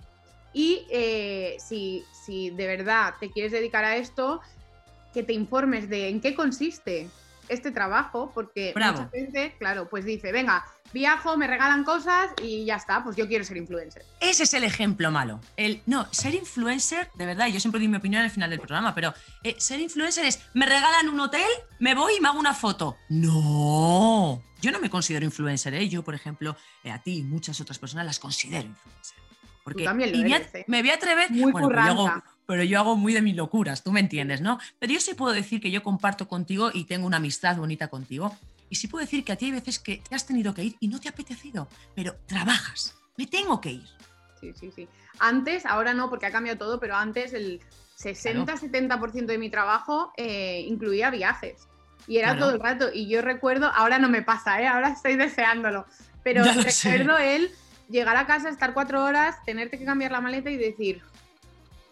Y 0.53 0.85
eh, 0.91 1.55
si, 1.57 2.05
si 2.11 2.51
de 2.51 2.67
verdad 2.67 3.15
te 3.19 3.31
quieres 3.31 3.51
dedicar 3.51 3.83
a 3.83 3.95
esto, 3.95 4.39
que 5.15 5.23
te 5.23 5.33
informes 5.33 5.89
de 5.89 6.09
en 6.09 6.21
qué 6.21 6.35
consiste 6.35 7.09
este 7.49 7.71
trabajo, 7.71 8.31
porque 8.33 8.73
mucha 8.75 9.09
gente, 9.09 9.55
claro, 9.57 9.89
pues 9.89 10.05
dice, 10.05 10.31
venga, 10.31 10.65
viajo, 10.93 11.37
me 11.37 11.47
regalan 11.47 11.83
cosas 11.83 12.29
y 12.41 12.65
ya 12.65 12.75
está, 12.75 13.03
pues 13.03 13.15
yo 13.15 13.27
quiero 13.27 13.43
ser 13.43 13.57
influencer. 13.57 14.05
Ese 14.19 14.43
es 14.43 14.53
el 14.53 14.63
ejemplo 14.63 15.11
malo. 15.11 15.39
El, 15.57 15.81
no, 15.85 16.07
ser 16.11 16.33
influencer, 16.35 17.09
de 17.15 17.25
verdad, 17.25 17.47
yo 17.47 17.59
siempre 17.59 17.79
doy 17.79 17.87
mi 17.87 17.97
opinión 17.97 18.21
al 18.21 18.29
final 18.31 18.49
del 18.49 18.59
programa, 18.59 18.93
pero 18.95 19.13
eh, 19.43 19.55
ser 19.57 19.79
influencer 19.79 20.25
es, 20.25 20.41
me 20.53 20.65
regalan 20.65 21.09
un 21.09 21.19
hotel, 21.19 21.49
me 21.79 21.95
voy 21.95 22.13
y 22.17 22.21
me 22.21 22.29
hago 22.29 22.39
una 22.39 22.53
foto. 22.53 22.97
No, 23.09 24.41
yo 24.61 24.71
no 24.71 24.79
me 24.79 24.89
considero 24.89 25.25
influencer, 25.25 25.73
¿eh? 25.73 25.89
yo 25.89 26.03
por 26.03 26.15
ejemplo, 26.15 26.55
eh, 26.83 26.91
a 26.91 27.01
ti 27.01 27.17
y 27.17 27.23
muchas 27.23 27.59
otras 27.59 27.79
personas 27.79 28.05
las 28.05 28.19
considero 28.19 28.67
influencer. 28.67 29.17
Porque 29.63 29.83
también 29.85 30.11
lo 30.11 30.35
¿eh? 30.35 30.65
me 30.67 30.81
voy 30.81 30.91
a 30.91 30.95
atrever, 30.95 31.31
Muy 31.31 31.51
bueno, 31.51 31.69
pero 32.45 32.63
yo 32.63 32.79
hago 32.79 32.95
muy 32.95 33.13
de 33.13 33.21
mis 33.21 33.35
locuras, 33.35 33.83
tú 33.83 33.91
me 33.91 33.99
entiendes, 33.99 34.41
¿no? 34.41 34.59
Pero 34.79 34.93
yo 34.93 34.99
sí 34.99 35.13
puedo 35.13 35.33
decir 35.33 35.61
que 35.61 35.71
yo 35.71 35.83
comparto 35.83 36.27
contigo 36.27 36.71
y 36.73 36.85
tengo 36.85 37.07
una 37.07 37.17
amistad 37.17 37.57
bonita 37.57 37.87
contigo. 37.87 38.35
Y 38.69 38.75
sí 38.75 38.87
puedo 38.87 39.05
decir 39.05 39.23
que 39.23 39.31
a 39.31 39.35
ti 39.35 39.45
hay 39.45 39.51
veces 39.51 39.79
que 39.79 39.97
te 39.97 40.15
has 40.15 40.25
tenido 40.25 40.53
que 40.53 40.63
ir 40.63 40.75
y 40.79 40.87
no 40.87 40.99
te 40.99 41.07
ha 41.07 41.11
apetecido, 41.11 41.67
pero 41.95 42.15
trabajas, 42.25 42.95
me 43.17 43.27
tengo 43.27 43.61
que 43.61 43.71
ir. 43.71 43.87
Sí, 44.39 44.51
sí, 44.59 44.71
sí. 44.75 44.87
Antes, 45.19 45.65
ahora 45.65 45.93
no, 45.93 46.09
porque 46.09 46.25
ha 46.25 46.31
cambiado 46.31 46.57
todo, 46.57 46.79
pero 46.79 46.95
antes 46.95 47.33
el 47.33 47.61
60-70% 47.99 49.25
de 49.25 49.37
mi 49.37 49.49
trabajo 49.49 50.11
eh, 50.17 50.65
incluía 50.67 51.09
viajes. 51.11 51.67
Y 52.07 52.17
era 52.17 52.37
todo 52.37 52.51
el 52.51 52.59
rato. 52.59 52.89
Y 52.93 53.07
yo 53.07 53.21
recuerdo, 53.21 53.71
ahora 53.73 53.97
no 53.97 54.09
me 54.09 54.21
pasa, 54.21 54.61
¿eh? 54.61 54.67
ahora 54.67 54.89
estoy 54.89 55.15
deseándolo. 55.15 55.85
Pero 56.23 56.43
recuerdo 56.63 57.17
el 57.17 57.49
llegar 57.89 58.17
a 58.17 58.25
casa, 58.25 58.49
estar 58.49 58.73
cuatro 58.73 59.03
horas, 59.03 59.37
tenerte 59.45 59.77
que 59.77 59.85
cambiar 59.85 60.11
la 60.11 60.19
maleta 60.19 60.49
y 60.49 60.57
decir, 60.57 61.01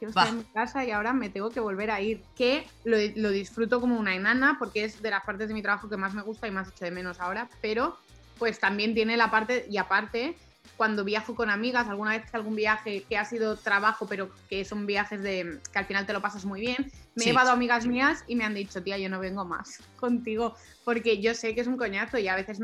quiero 0.01 0.09
estar 0.09 0.27
en 0.29 0.37
mi 0.39 0.43
casa 0.45 0.83
y 0.83 0.89
ahora 0.89 1.13
me 1.13 1.29
tengo 1.29 1.51
que 1.51 1.59
volver 1.59 1.91
a 1.91 2.01
ir. 2.01 2.23
Que 2.35 2.65
lo, 2.85 3.29
disfruto 3.29 3.79
como 3.79 3.99
una 3.99 4.15
enana 4.15 4.55
porque 4.57 4.83
es 4.83 4.99
de 4.99 5.11
las 5.11 5.23
partes 5.23 5.47
de 5.47 5.53
mi 5.53 5.61
trabajo 5.61 5.89
que 5.89 5.97
más 5.97 6.15
me 6.15 6.23
gusta 6.23 6.47
y 6.47 6.51
más 6.51 6.69
echo 6.69 6.85
de 6.85 6.91
menos 6.91 7.19
ahora, 7.19 7.47
pero 7.61 7.97
pues 8.39 8.59
también 8.59 8.95
tiene 8.95 9.15
la 9.15 9.29
parte, 9.29 9.67
y 9.69 9.77
aparte, 9.77 10.35
cuando 10.75 11.03
viajo 11.03 11.35
con 11.35 11.51
amigas, 11.51 11.87
alguna 11.87 12.17
vez 12.17 12.33
algún 12.33 12.55
viaje 12.55 13.03
que 13.07 13.15
ha 13.15 13.25
sido 13.25 13.57
trabajo, 13.57 14.07
pero 14.07 14.31
que 14.49 14.65
son 14.65 14.87
viajes 14.87 15.21
de 15.21 15.59
que 15.71 15.77
al 15.77 15.85
final 15.85 16.07
te 16.07 16.13
lo 16.13 16.21
pasas 16.21 16.45
muy 16.45 16.61
bien, 16.61 16.91
me 17.13 17.23
he 17.23 17.27
llevado 17.27 17.51
amigas 17.51 17.85
mías 17.85 18.23
y 18.25 18.35
me 18.35 18.43
han 18.43 18.55
dicho, 18.55 18.81
tía, 18.81 18.97
yo 18.97 19.07
no 19.07 19.19
vengo 19.19 19.45
más 19.45 19.83
contigo, 19.99 20.55
porque 20.83 21.21
yo 21.21 21.35
sé 21.35 21.53
que 21.53 21.61
es 21.61 21.67
un 21.67 21.77
coñazo 21.77 22.17
y 22.17 22.27
a 22.27 22.35
veces 22.35 22.57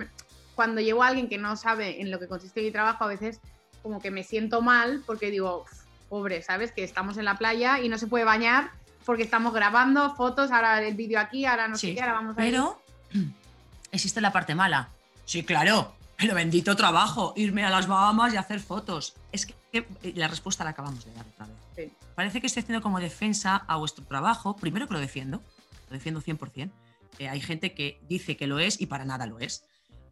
cuando 0.56 0.82
llevo 0.82 1.04
a 1.04 1.10
alguien 1.10 1.30
que 1.30 1.38
no 1.38 1.56
sabe 1.56 2.02
en 2.02 2.10
lo 2.10 2.18
que 2.18 2.28
consiste 2.28 2.64
mi 2.64 2.72
trabajo, 2.72 3.04
a 3.04 3.08
veces 3.08 3.40
como 3.84 4.02
que 4.02 4.10
me 4.10 4.24
siento 4.24 4.64
mal 4.64 5.04
porque 5.06 5.30
digo, 5.30 5.66
pobre, 6.10 6.42
¿sabes? 6.42 6.72
Que 6.72 6.84
estamos 6.84 7.18
en 7.18 7.26
la 7.26 7.38
playa 7.38 7.80
y 7.80 7.90
no 7.90 7.98
se 7.98 8.08
puede 8.08 8.24
bañar 8.24 8.72
porque 9.06 9.24
estamos 9.24 9.54
grabando 9.54 10.14
fotos, 10.16 10.52
ahora 10.52 10.86
el 10.86 10.96
vídeo 10.96 11.18
aquí, 11.20 11.46
ahora 11.46 11.70
no 11.70 11.78
sé 11.78 11.96
qué, 11.96 12.02
ahora 12.02 12.14
vamos 12.14 12.34
a 12.34 12.36
Pero 12.36 12.82
existe 13.92 14.20
la 14.20 14.34
parte 14.34 14.54
mala. 14.54 14.90
Sí, 15.24 15.44
claro, 15.44 15.96
pero 16.18 16.36
bendito 16.36 16.76
trabajo, 16.76 17.34
irme 17.38 17.64
a 17.64 17.70
las 17.70 17.88
Bahamas 17.88 18.34
y 18.34 18.38
hacer 18.38 18.60
fotos. 18.60 19.16
Es 19.32 19.46
que 19.46 19.56
eh, 19.72 19.86
la 20.16 20.28
respuesta 20.28 20.64
la 20.64 20.72
acabamos 20.72 21.06
de 21.06 21.14
dar 21.14 21.26
otra 21.26 21.46
vez. 21.46 21.92
Parece 22.16 22.42
que 22.42 22.48
estoy 22.48 22.64
haciendo 22.64 22.82
como 22.82 23.00
defensa 23.00 23.56
a 23.56 23.78
vuestro 23.78 24.04
trabajo. 24.04 24.56
Primero 24.56 24.88
que 24.88 24.94
lo 24.96 25.00
defiendo, 25.00 25.42
lo 25.90 25.94
defiendo 25.94 26.20
100%. 26.20 26.72
Eh, 27.20 27.30
hay 27.30 27.40
gente 27.40 27.74
que 27.74 28.00
dice 28.10 28.36
que 28.36 28.48
lo 28.48 28.60
es 28.60 28.82
y 28.82 28.88
para 28.88 29.06
nada 29.06 29.28
lo 29.28 29.40
es. 29.40 29.64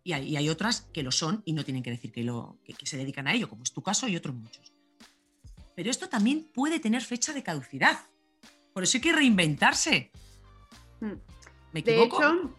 Y 0.03 0.13
hay, 0.13 0.37
hay 0.37 0.49
otras 0.49 0.81
que 0.93 1.01
lo 1.01 1.11
son 1.11 1.41
y 1.45 1.53
no 1.53 1.65
tienen 1.65 1.81
que 1.81 1.89
decir 1.89 2.11
que, 2.11 2.23
lo, 2.23 2.57
que 2.63 2.85
se 2.85 2.97
dedican 2.97 3.27
a 3.27 3.33
ello, 3.33 3.49
como 3.49 3.63
es 3.63 3.73
tu 3.73 3.81
caso 3.81 4.07
y 4.07 4.15
otros 4.15 4.35
muchos. 4.35 4.74
Pero 5.75 5.91
esto 5.91 6.07
también 6.07 6.47
puede 6.53 6.79
tener 6.79 7.01
fecha 7.01 7.33
de 7.33 7.43
caducidad. 7.43 7.99
Por 8.73 8.83
eso 8.83 8.97
hay 8.97 9.01
que 9.01 9.13
reinventarse. 9.13 10.11
Hmm. 11.01 11.13
¿Me 11.73 11.81
equivoco? 11.81 12.19
De 12.19 12.25
hecho, 12.25 12.55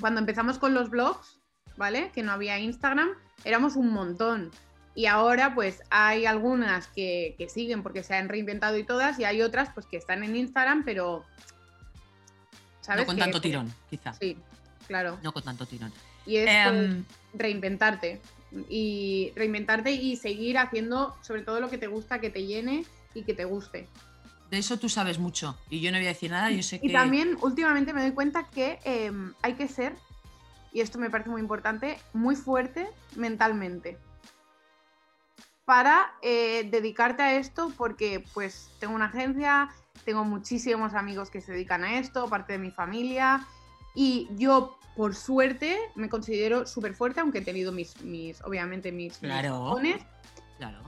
cuando 0.00 0.20
empezamos 0.20 0.58
con 0.58 0.74
los 0.74 0.90
blogs, 0.90 1.40
¿vale? 1.76 2.10
Que 2.12 2.22
no 2.22 2.32
había 2.32 2.58
Instagram, 2.58 3.10
éramos 3.44 3.76
un 3.76 3.92
montón. 3.92 4.50
Y 4.94 5.06
ahora, 5.06 5.54
pues, 5.54 5.82
hay 5.90 6.26
algunas 6.26 6.88
que, 6.88 7.36
siguen 7.52 7.82
porque 7.82 8.02
se 8.02 8.14
han 8.14 8.28
reinventado 8.28 8.76
y 8.76 8.84
todas, 8.84 9.18
y 9.18 9.24
hay 9.24 9.42
otras, 9.42 9.70
pues, 9.72 9.86
que 9.86 9.96
están 9.96 10.22
en 10.24 10.36
Instagram, 10.36 10.84
pero. 10.84 11.24
¿sabes? 12.80 13.02
No 13.02 13.06
con 13.06 13.18
tanto 13.18 13.40
tirón, 13.40 13.72
quizá. 13.88 14.12
Sí, 14.14 14.36
claro. 14.86 15.18
No 15.22 15.32
con 15.32 15.42
tanto 15.42 15.66
tirón. 15.66 15.92
Y 16.26 16.36
es 16.36 16.48
em, 16.48 17.04
reinventarte 17.34 18.20
y 18.68 19.32
reinventarte 19.36 19.92
y 19.92 20.16
seguir 20.16 20.58
haciendo 20.58 21.16
sobre 21.22 21.42
todo 21.42 21.60
lo 21.60 21.70
que 21.70 21.78
te 21.78 21.86
gusta, 21.86 22.20
que 22.20 22.30
te 22.30 22.46
llene 22.46 22.84
y 23.14 23.22
que 23.22 23.34
te 23.34 23.44
guste. 23.44 23.88
De 24.50 24.58
eso 24.58 24.78
tú 24.78 24.88
sabes 24.88 25.18
mucho 25.18 25.56
y 25.68 25.80
yo 25.80 25.92
no 25.92 25.98
voy 25.98 26.06
a 26.06 26.10
decir 26.10 26.30
nada, 26.30 26.50
yo 26.50 26.62
sé 26.62 26.80
que... 26.80 26.88
Y 26.88 26.92
también 26.92 27.36
últimamente 27.40 27.92
me 27.92 28.02
doy 28.02 28.12
cuenta 28.12 28.48
que 28.48 28.80
em, 28.84 29.32
hay 29.42 29.54
que 29.54 29.68
ser, 29.68 29.94
y 30.72 30.80
esto 30.80 30.98
me 30.98 31.10
parece 31.10 31.30
muy 31.30 31.40
importante, 31.40 31.98
muy 32.12 32.34
fuerte 32.34 32.88
mentalmente 33.16 33.96
para 35.64 36.14
eh, 36.22 36.68
dedicarte 36.68 37.22
a 37.22 37.34
esto 37.36 37.72
porque 37.76 38.24
pues 38.34 38.70
tengo 38.80 38.92
una 38.92 39.04
agencia, 39.04 39.68
tengo 40.04 40.24
muchísimos 40.24 40.94
amigos 40.94 41.30
que 41.30 41.40
se 41.40 41.52
dedican 41.52 41.84
a 41.84 42.00
esto, 42.00 42.28
parte 42.28 42.54
de 42.54 42.58
mi 42.58 42.72
familia 42.72 43.46
y 43.94 44.28
yo 44.36 44.76
por 44.96 45.14
suerte, 45.14 45.78
me 45.94 46.08
considero 46.08 46.66
súper 46.66 46.94
fuerte, 46.94 47.20
aunque 47.20 47.38
he 47.38 47.42
tenido 47.42 47.72
mis, 47.72 48.02
mis 48.02 48.42
obviamente, 48.42 48.92
mis, 48.92 49.16
claro, 49.16 49.76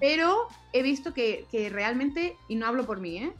Pero 0.00 0.48
he 0.72 0.82
visto 0.82 1.14
que, 1.14 1.46
realmente, 1.72 2.36
y 2.48 2.56
no 2.56 2.66
hablo 2.66 2.84
por 2.84 3.00
mí, 3.00 3.18
¿eh? 3.18 3.32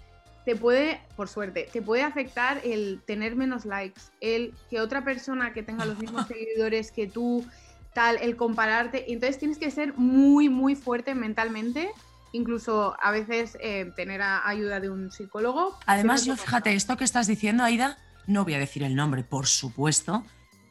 te 0.46 0.56
puede, 0.56 1.02
por 1.14 1.28
suerte, 1.28 1.68
te 1.70 1.82
puede 1.82 2.02
afectar 2.02 2.62
el 2.64 3.02
tener 3.06 3.36
menos 3.36 3.64
likes, 3.64 4.00
el 4.20 4.54
que 4.70 4.80
otra 4.80 5.04
persona 5.04 5.52
que 5.52 5.62
tenga 5.62 5.84
los 5.84 5.98
mismos 5.98 6.26
seguidores 6.28 6.90
que 6.90 7.06
tú, 7.06 7.44
tal, 7.92 8.16
el 8.16 8.36
compararte. 8.36 9.12
Entonces 9.12 9.38
tienes 9.38 9.58
que 9.58 9.70
ser 9.70 9.94
muy, 9.98 10.48
muy 10.48 10.74
fuerte 10.74 11.14
mentalmente. 11.14 11.90
Incluso 12.32 12.96
a 13.02 13.10
veces 13.10 13.58
eh, 13.60 13.92
tener 13.94 14.22
ayuda 14.22 14.80
de 14.80 14.88
un 14.88 15.12
psicólogo. 15.12 15.78
Además, 15.84 16.24
yo 16.24 16.34
fíjate, 16.34 16.72
esto 16.72 16.96
que 16.96 17.04
estás 17.04 17.26
diciendo, 17.26 17.62
Aida, 17.62 17.98
no 18.26 18.44
voy 18.44 18.54
a 18.54 18.58
decir 18.58 18.82
el 18.82 18.94
nombre, 18.94 19.24
por 19.24 19.46
supuesto, 19.46 20.24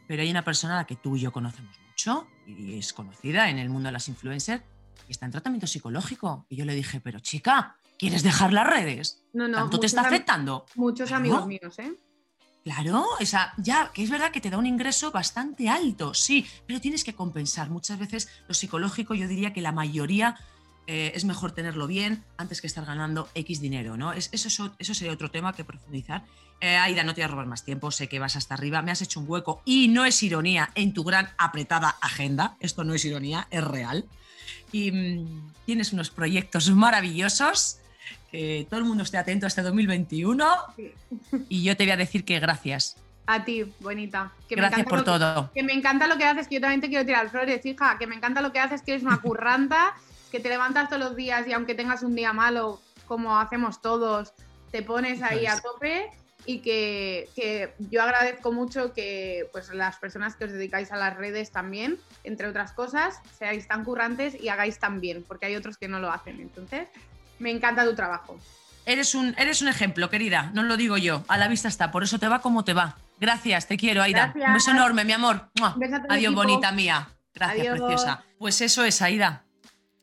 pero 0.08 0.22
hay 0.22 0.32
una 0.32 0.44
persona 0.44 0.76
a 0.76 0.78
la 0.82 0.88
que 0.88 0.96
tú 0.96 1.16
y 1.16 1.22
yo 1.22 1.32
conocemos 1.32 1.76
mucho 1.88 2.28
y 2.46 2.78
es 2.78 2.94
conocida 2.94 3.50
en 3.50 3.60
el 3.60 3.70
mundo 3.70 3.88
de 3.88 3.94
las 3.94 4.08
influencers 4.08 4.64
y 5.08 5.12
está 5.12 5.26
en 5.26 5.32
tratamiento 5.32 5.68
psicológico. 5.68 6.46
Y 6.50 6.56
yo 6.56 6.66
le 6.66 6.76
dije, 6.76 7.00
pero 7.00 7.20
chica, 7.20 7.78
¿quieres 7.98 8.24
dejar 8.24 8.54
las 8.54 8.68
redes? 8.68 9.24
No, 9.34 9.48
no. 9.48 9.58
¿Tanto 9.58 9.80
te 9.80 9.86
está 9.86 10.02
afectando? 10.02 10.66
Muchos 10.76 11.12
amigos 11.12 11.48
míos, 11.48 11.78
¿eh? 11.80 11.94
Claro, 12.64 13.06
esa, 13.20 13.54
ya, 13.58 13.92
que 13.92 14.04
es 14.04 14.12
verdad 14.12 14.32
que 14.32 14.40
te 14.40 14.52
da 14.52 14.58
un 14.58 14.68
ingreso 14.68 15.12
bastante 15.12 15.68
alto, 15.68 16.14
sí, 16.14 16.46
pero 16.68 16.80
tienes 16.80 17.04
que 17.04 17.16
compensar. 17.16 17.72
Muchas 17.72 17.98
veces 17.98 18.30
lo 18.48 18.54
psicológico, 18.54 19.16
yo 19.16 19.28
diría 19.28 19.52
que 19.52 19.62
la 19.62 19.72
mayoría 19.72 20.38
eh, 20.88 21.12
es 21.16 21.26
mejor 21.26 21.52
tenerlo 21.52 21.88
bien 21.88 22.24
antes 22.38 22.62
que 22.62 22.68
estar 22.68 22.86
ganando 22.86 23.30
X 23.36 23.62
dinero, 23.62 23.98
¿no? 23.98 24.14
Es, 24.14 24.30
eso, 24.34 24.74
eso 24.78 24.94
sería 24.94 25.14
otro 25.14 25.32
tema 25.32 25.54
que 25.54 25.64
profundizar. 25.64 26.24
Eh, 26.60 26.76
Aida, 26.76 27.04
no 27.04 27.14
te 27.14 27.22
voy 27.22 27.26
a 27.26 27.28
robar 27.30 27.48
más 27.48 27.64
tiempo, 27.64 27.92
sé 27.92 28.08
que 28.08 28.20
vas 28.20 28.36
hasta 28.36 28.54
arriba, 28.54 28.82
me 28.82 28.92
has 28.92 29.02
hecho 29.02 29.20
un 29.20 29.26
hueco 29.28 29.62
y 29.66 29.88
no 29.88 30.06
es 30.06 30.22
ironía 30.22 30.70
en 30.76 30.94
tu 30.94 31.04
gran 31.04 31.30
apretada 31.38 31.96
agenda, 32.02 32.56
esto 32.60 32.84
no 32.84 32.94
es 32.94 33.04
ironía, 33.06 33.48
es 33.50 33.64
real. 33.64 34.06
Y 34.72 34.92
mm, 34.92 35.54
tienes 35.66 35.94
unos 35.94 36.12
proyectos 36.12 36.70
maravillosos, 36.70 37.80
que 38.32 38.66
todo 38.70 38.80
el 38.80 38.86
mundo 38.86 39.04
esté 39.04 39.18
atento 39.18 39.46
a 39.46 39.48
este 39.48 39.62
2021 39.62 40.48
y 41.50 41.64
yo 41.64 41.76
te 41.76 41.84
voy 41.84 41.92
a 41.92 41.98
decir 41.98 42.24
que 42.26 42.40
gracias. 42.40 42.96
A 43.28 43.44
ti, 43.46 43.64
bonita. 43.80 44.32
Que 44.48 44.56
gracias 44.56 44.86
por 44.86 45.04
todo. 45.04 45.52
Que, 45.54 45.64
me 45.64 45.74
encanta 45.74 46.08
lo 46.08 46.18
que 46.18 46.26
haces, 46.26 46.48
que 46.48 46.56
yo 46.56 46.62
también 46.62 46.82
te 46.82 46.90
quiero 46.90 47.06
tirar 47.06 47.30
flores, 47.30 47.66
hija, 47.66 47.98
que 47.98 48.08
me 48.08 48.16
encanta 48.16 48.42
lo 48.42 48.52
que 48.52 48.60
haces, 48.60 48.82
que 48.82 48.92
eres 48.92 49.04
una 49.04 49.22
curranta 49.22 49.94
que 50.32 50.40
te 50.40 50.50
levantas 50.50 50.90
todos 50.90 51.02
los 51.02 51.16
días 51.16 51.46
y 51.48 51.54
aunque 51.54 51.76
tengas 51.76 52.02
un 52.02 52.16
día 52.16 52.34
malo, 52.34 52.82
como 53.06 53.38
hacemos 53.38 53.82
todos, 53.82 54.34
te 54.72 54.82
pones 54.82 55.22
ahí 55.22 55.46
a 55.46 55.60
tope 55.60 56.10
y 56.46 56.60
que, 56.60 57.30
yo 57.92 58.02
agradezco 58.02 58.52
mucho 58.52 58.94
que 58.94 59.48
pues 59.52 59.70
las 59.70 59.98
personas 59.98 60.36
que 60.36 60.46
os 60.46 60.52
dedicáis 60.52 60.92
a 60.92 60.96
las 60.96 61.16
redes 61.16 61.52
también, 61.52 62.00
entre 62.24 62.48
otras 62.48 62.72
cosas, 62.72 63.20
seáis 63.38 63.68
tan 63.68 63.84
currantes 63.84 64.42
y 64.42 64.50
hagáis 64.50 64.80
tan 64.80 65.02
bien, 65.02 65.24
porque 65.28 65.46
hay 65.46 65.56
otros 65.56 65.78
que 65.78 65.88
no 65.88 66.00
lo 66.00 66.12
hacen. 66.12 66.40
Entonces, 66.40 66.88
me 67.38 67.52
encanta 67.52 67.86
tu 67.86 67.94
trabajo. 67.94 68.40
Eres 68.86 69.14
un, 69.14 69.36
eres 69.38 69.62
un 69.62 69.68
ejemplo, 69.68 70.10
querida, 70.10 70.50
no 70.54 70.64
lo 70.64 70.78
digo 70.78 70.98
yo, 70.98 71.24
a 71.28 71.38
la 71.38 71.48
vista 71.48 71.68
está, 71.68 71.92
por 71.92 72.02
eso 72.04 72.18
te 72.18 72.28
va 72.28 72.42
como 72.42 72.64
te 72.64 72.74
va. 72.74 72.98
Gracias, 73.20 73.68
te 73.68 73.78
quiero, 73.78 74.02
Aida. 74.02 74.34
Un 74.34 74.54
beso 74.54 74.72
enorme, 74.72 75.06
mi 75.06 75.12
amor. 75.12 75.52
Adiós, 76.10 76.34
bonita 76.34 76.72
mía. 76.72 77.10
Gracias, 77.36 77.78
preciosa. 77.78 78.24
Pues 78.40 78.62
eso 78.62 78.84
es, 78.84 79.00
Aida 79.04 79.44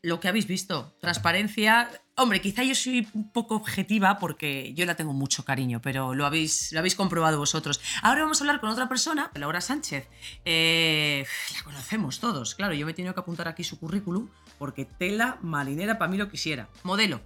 lo 0.02 0.20
que 0.20 0.28
habéis 0.28 0.46
visto, 0.46 0.96
transparencia 1.00 1.90
Hombre, 2.20 2.40
quizá 2.40 2.64
yo 2.64 2.74
soy 2.74 3.06
un 3.14 3.30
poco 3.30 3.54
objetiva 3.54 4.18
porque 4.18 4.74
yo 4.74 4.84
la 4.86 4.96
tengo 4.96 5.12
mucho 5.12 5.44
cariño, 5.44 5.80
pero 5.80 6.14
lo 6.14 6.26
habéis, 6.26 6.72
lo 6.72 6.80
habéis 6.80 6.96
comprobado 6.96 7.38
vosotros. 7.38 7.80
Ahora 8.02 8.22
vamos 8.22 8.40
a 8.40 8.44
hablar 8.44 8.58
con 8.58 8.70
otra 8.70 8.88
persona, 8.88 9.30
Laura 9.34 9.60
Sánchez. 9.60 10.08
Eh, 10.44 11.24
la 11.54 11.62
conocemos 11.62 12.18
todos, 12.18 12.56
claro, 12.56 12.74
yo 12.74 12.86
me 12.86 12.90
he 12.90 12.94
tenido 12.96 13.14
que 13.14 13.20
apuntar 13.20 13.46
aquí 13.46 13.62
su 13.62 13.78
currículum 13.78 14.28
porque 14.58 14.84
tela 14.84 15.38
marinera 15.42 15.96
para 15.96 16.10
mí 16.10 16.16
lo 16.16 16.28
quisiera. 16.28 16.68
Modelo, 16.82 17.20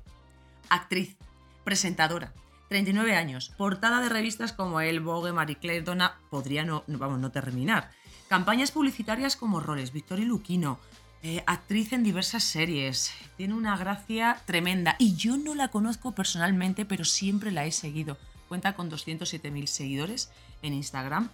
actriz, 0.69 1.17
presentadora, 1.65 2.35
39 2.69 3.17
años, 3.17 3.51
portada 3.57 4.03
de 4.03 4.11
revistas 4.11 4.53
como 4.53 4.83
El 4.83 5.01
Vogue, 5.01 5.33
Marie 5.33 5.57
Claire, 5.57 5.81
Donna, 5.81 6.19
podría 6.29 6.67
no, 6.67 6.85
vamos, 6.87 7.19
no 7.19 7.33
terminar. 7.33 7.93
Campañas 8.29 8.73
publicitarias 8.73 9.37
como 9.37 9.61
Roles, 9.61 9.91
Victoria 9.91 10.27
Luquino, 10.27 10.79
eh, 11.25 11.45
actriz 11.47 11.93
en 11.93 12.03
diversas 12.03 12.43
series, 12.43 13.13
tiene 13.37 13.55
una 13.55 13.77
gracia 13.77 14.43
tremenda 14.45 14.97
y 14.99 15.15
yo 15.15 15.37
no 15.37 15.55
la 15.55 15.69
conozco 15.69 16.13
personalmente, 16.13 16.85
pero 16.85 17.05
siempre 17.05 17.53
la 17.53 17.65
he 17.65 17.71
seguido. 17.71 18.19
Cuenta 18.49 18.75
con 18.75 18.91
207.000 18.91 19.67
seguidores 19.67 20.33
en 20.63 20.75
Instagram. 20.75 21.31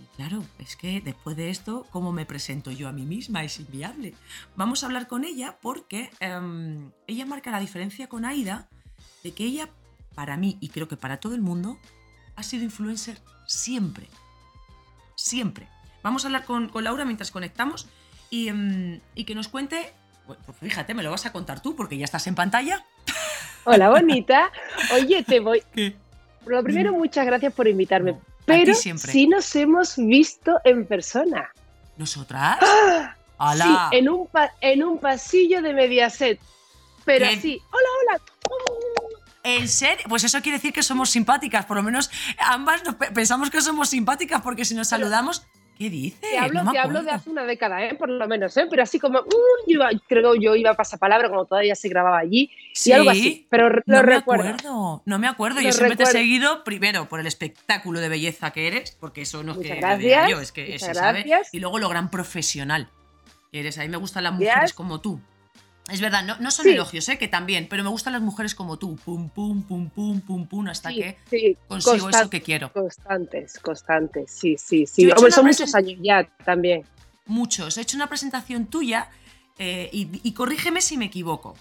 Y 0.00 0.16
claro, 0.16 0.44
es 0.58 0.76
que 0.76 1.02
después 1.02 1.36
de 1.36 1.50
esto, 1.50 1.86
¿cómo 1.90 2.10
me 2.10 2.24
presento 2.24 2.70
yo 2.70 2.88
a 2.88 2.92
mí 2.92 3.04
misma? 3.04 3.44
Es 3.44 3.60
inviable. 3.60 4.14
Vamos 4.56 4.82
a 4.82 4.86
hablar 4.86 5.08
con 5.08 5.24
ella 5.24 5.58
porque 5.60 6.10
em, 6.20 6.90
ella 7.06 7.26
marca 7.26 7.50
la 7.50 7.60
diferencia 7.60 8.08
con 8.08 8.24
Aida 8.24 8.66
de 9.22 9.32
que 9.32 9.44
ella, 9.44 9.68
para 10.14 10.38
mí 10.38 10.56
y 10.60 10.70
creo 10.70 10.88
que 10.88 10.96
para 10.96 11.18
todo 11.18 11.34
el 11.34 11.42
mundo, 11.42 11.78
ha 12.34 12.42
sido 12.42 12.64
influencer 12.64 13.20
siempre. 13.46 14.08
Siempre. 15.16 15.68
Vamos 16.02 16.24
a 16.24 16.28
hablar 16.28 16.46
con, 16.46 16.70
con 16.70 16.84
Laura 16.84 17.04
mientras 17.04 17.30
conectamos 17.30 17.88
Em, 18.30 19.00
y, 19.14 19.24
que 19.24 19.34
nos 19.34 19.48
cuente, 19.48 19.92
pues 20.26 20.38
fíjate, 20.60 20.94
me 20.94 21.02
lo 21.02 21.10
vas 21.10 21.26
a 21.26 21.32
contar 21.32 21.60
tú 21.60 21.74
porque 21.74 21.96
ya 21.96 22.04
estás 22.04 22.26
en 22.26 22.34
pantalla. 22.34 22.84
Hola, 23.64 23.88
bonita. 23.90 24.50
Oye, 24.94 25.22
te 25.22 25.40
voy. 25.40 25.62
Lo 26.46 26.62
primero, 26.62 26.92
muchas 26.92 27.26
gracias 27.26 27.52
por 27.52 27.68
invitarme. 27.68 28.16
pero 28.44 28.74
sí 28.74 29.26
nos 29.26 29.54
hemos 29.56 29.96
visto 29.96 30.58
en 30.64 30.86
persona. 30.86 31.50
¿Nosotras? 31.96 32.58
¡Ah! 32.60 33.14
Sí, 33.56 33.96
en 33.96 34.08
un, 34.08 34.28
en 34.60 34.82
un 34.82 34.98
pasillo 34.98 35.62
de 35.62 35.72
Mediaset. 35.72 36.40
Pero 37.04 37.26
así, 37.26 37.60
hola, 37.70 37.88
hola. 38.02 38.22
¿En 39.44 39.68
serio? 39.68 40.04
Pues 40.08 40.24
eso 40.24 40.42
quiere 40.42 40.58
decir 40.58 40.72
que 40.72 40.82
somos 40.82 41.10
simpáticas, 41.10 41.64
por 41.64 41.76
lo 41.76 41.82
menos 41.82 42.10
ambas 42.38 42.82
pensamos 43.14 43.50
que 43.50 43.62
somos 43.62 43.88
simpáticas 43.88 44.42
porque 44.42 44.64
si 44.64 44.74
nos 44.74 44.88
saludamos 44.88 45.46
¿Qué 45.78 45.90
dices? 45.90 46.20
Te 46.20 46.36
hablo, 46.36 47.02
de 47.02 47.10
hace 47.10 47.30
una 47.30 47.44
década, 47.44 47.84
¿eh? 47.84 47.94
por 47.94 48.08
lo 48.08 48.26
menos, 48.26 48.56
¿eh? 48.56 48.66
pero 48.68 48.82
así 48.82 48.98
como, 48.98 49.20
uh, 49.20 49.24
yo 49.68 49.80
creo 50.08 50.34
yo 50.34 50.56
iba 50.56 50.70
a 50.70 50.74
pasapalabra 50.74 51.28
como 51.28 51.44
todavía 51.44 51.76
se 51.76 51.88
grababa 51.88 52.18
allí 52.18 52.50
y 52.84 52.92
algo 52.92 53.10
así, 53.10 53.46
pero 53.48 53.68
lo 53.68 53.82
no 53.86 54.02
recuerdo. 54.02 54.42
Me 54.42 54.50
acuerdo, 54.50 55.02
no 55.04 55.18
me 55.20 55.28
acuerdo, 55.28 55.60
yo 55.60 55.70
siempre 55.70 55.96
te 55.96 56.02
he 56.02 56.06
seguido 56.06 56.64
primero 56.64 57.08
por 57.08 57.20
el 57.20 57.28
espectáculo 57.28 58.00
de 58.00 58.08
belleza 58.08 58.50
que 58.50 58.66
eres, 58.66 58.96
porque 58.98 59.22
eso 59.22 59.44
no 59.44 59.52
es 59.52 59.58
que 59.58 59.76
gracias, 59.76 60.28
yo, 60.28 60.40
es 60.40 60.50
que 60.50 60.78
se 60.80 60.94
sabe, 60.94 61.24
y 61.52 61.60
luego 61.60 61.78
lo 61.78 61.88
gran 61.88 62.10
profesional 62.10 62.88
que 63.52 63.60
eres. 63.60 63.78
A 63.78 63.82
mí 63.82 63.88
me 63.88 63.98
gustan 63.98 64.24
las 64.24 64.32
mujeres 64.32 64.72
como 64.72 65.00
tú, 65.00 65.20
es 65.88 66.00
verdad, 66.00 66.22
no, 66.24 66.36
no 66.38 66.50
son 66.50 66.68
elogios, 66.68 67.08
¿eh? 67.08 67.16
que 67.16 67.28
también, 67.28 67.66
pero 67.68 67.82
me 67.82 67.88
gustan 67.88 68.12
las 68.12 68.20
mujeres 68.20 68.54
como 68.54 68.78
tú, 68.78 68.96
pum, 68.96 69.30
pum, 69.30 69.62
pum, 69.62 69.88
pum, 69.88 70.20
pum, 70.20 70.46
pum, 70.46 70.68
hasta 70.68 70.90
que 70.90 71.16
consigo 71.66 72.10
eso 72.10 72.28
que 72.28 72.42
quiero. 72.42 72.72
Constantes, 72.72 73.58
constantes, 73.58 74.30
sí, 74.30 74.56
sí, 74.58 74.86
sí. 74.86 75.10
Hombre, 75.10 75.32
son 75.32 75.46
muchos 75.46 75.74
años 75.74 75.98
ya 76.02 76.28
también. 76.44 76.84
Muchos. 77.24 77.78
He 77.78 77.82
hecho 77.82 77.96
una 77.96 78.08
presentación 78.08 78.66
tuya 78.66 79.08
eh, 79.58 79.88
y, 79.92 80.32
corrígeme 80.32 80.82
si 80.82 80.98
me 80.98 81.06
equivoco. 81.06 81.56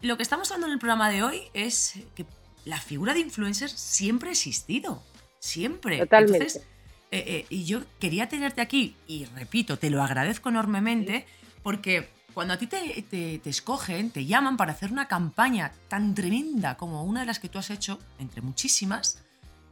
Lo 0.00 0.16
que 0.16 0.22
estamos 0.22 0.50
hablando 0.50 0.68
en 0.68 0.72
el 0.74 0.78
programa 0.78 1.10
de 1.10 1.22
hoy 1.22 1.42
es 1.52 1.94
que 2.14 2.24
la 2.64 2.80
figura 2.80 3.14
de 3.14 3.20
influencer 3.20 3.68
siempre 3.68 4.30
ha 4.30 4.32
existido. 4.32 5.02
Siempre. 5.38 5.98
Totalmente. 5.98 6.38
Entonces, 6.38 6.62
eh, 7.10 7.24
eh, 7.26 7.46
y 7.50 7.64
yo 7.64 7.82
quería 8.00 8.28
tenerte 8.28 8.60
aquí, 8.60 8.96
y 9.06 9.26
repito, 9.36 9.78
te 9.78 9.90
lo 9.90 10.02
agradezco 10.02 10.48
enormemente, 10.48 11.26
porque 11.62 12.08
cuando 12.36 12.52
a 12.52 12.58
ti 12.58 12.66
te, 12.66 13.40
escogen, 13.48 14.10
te 14.10 14.26
llaman 14.26 14.58
para 14.58 14.72
hacer 14.72 14.92
una 14.92 15.08
campaña 15.08 15.72
tan 15.88 16.14
tremenda 16.14 16.76
como 16.76 17.02
una 17.02 17.20
de 17.20 17.26
las 17.26 17.38
que 17.38 17.48
tú 17.48 17.58
has 17.58 17.70
hecho, 17.70 17.98
entre 18.18 18.42
muchísimas, 18.42 19.24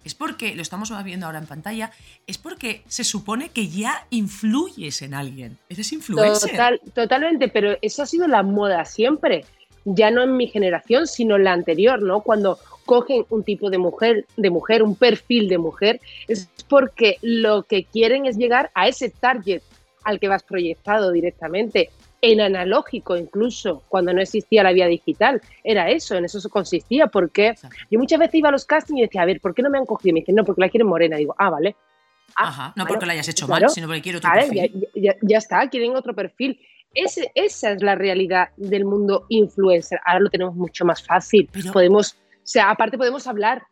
es 0.03 0.15
porque, 0.15 0.55
lo 0.55 0.63
estamos 0.63 0.91
viendo 1.05 1.27
ahora 1.27 1.41
en 1.41 1.47
pantalla, 1.47 1.91
es 2.27 2.39
porque 2.39 2.83
se 2.89 3.05
supone 3.05 3.51
que 3.51 3.69
ya 3.69 4.07
influyes 4.09 5.03
en 5.03 5.13
alguien. 5.13 5.59
Eres 5.69 5.93
influencer. 5.93 6.81
totalmente, 6.95 7.49
pero 7.49 7.77
eso 7.83 8.03
ha 8.03 8.07
sido 8.07 8.27
la 8.29 8.43
moda 8.43 8.87
siempre. 8.87 9.45
Ya 9.85 10.11
no 10.11 10.23
en 10.23 10.35
mi 10.35 10.47
generación, 10.47 11.07
sino 11.07 11.37
en 11.37 11.45
la 11.45 11.53
anterior, 11.53 12.01
¿no? 12.01 12.23
Cuando 12.23 12.59
cogen 12.87 13.27
un 13.29 13.45
tipo 13.45 13.69
de 13.69 13.77
mujer, 13.77 14.25
de 14.39 14.49
mujer, 14.49 14.83
un 14.83 14.97
perfil 14.97 15.51
de 15.51 15.59
mujer, 15.59 16.01
es 16.29 16.49
porque 16.67 17.19
lo 17.21 17.65
que 17.65 17.85
quieren 17.85 18.25
es 18.25 18.39
llegar 18.39 18.71
a 18.75 18.89
ese 18.89 19.11
target 19.11 19.61
al 20.03 20.19
que 20.19 20.29
vas 20.29 20.43
proyectado 20.43 21.13
directamente 21.13 21.91
en 22.25 22.41
analógico 22.41 23.17
incluso, 23.17 23.83
cuando 23.89 24.13
no 24.13 24.23
existía 24.23 24.63
la 24.63 24.73
vía 24.73 24.87
digital. 24.87 25.43
Era 25.63 25.91
eso, 25.91 26.17
en 26.17 26.25
eso 26.25 26.41
se 26.41 26.49
consistía, 26.49 27.07
porque 27.09 27.55
yo 27.91 27.99
muchas 27.99 28.19
veces 28.19 28.37
iba 28.37 28.49
a 28.49 28.53
los 28.53 28.65
castings 28.65 28.99
y 28.99 29.03
decía, 29.03 29.23
a 29.23 29.27
ver, 29.27 29.41
¿por 29.41 29.55
qué 29.55 29.63
no 29.63 29.71
me 29.71 29.79
han 29.79 29.87
cogido? 29.87 30.11
Y 30.11 30.13
me 30.15 30.21
dicen, 30.21 30.35
no, 30.35 30.45
porque 30.45 30.63
la 30.63 30.69
quieren 30.69 30.87
morena. 30.87 31.17
digo, 31.17 31.35
ah, 31.39 31.51
vale. 31.51 31.77
Ah, 32.37 32.49
Ajá, 32.49 32.73
no 32.77 32.87
porque 32.87 33.07
la 33.07 33.13
hayas 33.13 33.29
hecho 33.29 33.47
mal, 33.47 33.69
sino 33.69 33.87
porque 33.87 34.03
quiero 34.03 34.19
otro 34.19 34.31
perfil. 34.33 34.89
Ya, 34.95 35.39
está, 35.39 35.69
quieren 35.69 35.95
otro 35.95 36.15
perfil. 36.15 36.61
Ese, 36.95 37.31
esa 37.35 37.73
es 37.73 37.83
la 37.83 37.95
realidad 37.95 38.49
del 38.57 38.85
mundo 38.85 39.27
influencer. 39.29 40.01
Ahora 40.05 40.21
lo 40.21 40.31
tenemos 40.31 40.55
mucho 40.55 40.85
más 40.85 41.05
fácil. 41.05 41.49
podemos, 41.73 42.13
o 42.13 42.17
sea, 42.43 42.71
aparte 42.71 42.97
podemos 42.97 43.27
hablar. 43.27 43.65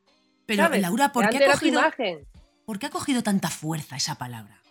Pero 0.46 0.68
Laura, 0.68 1.12
¿por 1.12 1.28
qué, 1.30 1.44
ha 1.44 1.52
cogido, 1.52 1.80
¿por 2.66 2.78
qué 2.78 2.86
ha 2.86 2.90
cogido 2.90 3.22
tanta 3.22 3.48
fuerza 3.48 3.96
esa 3.96 4.16
palabra? 4.16 4.61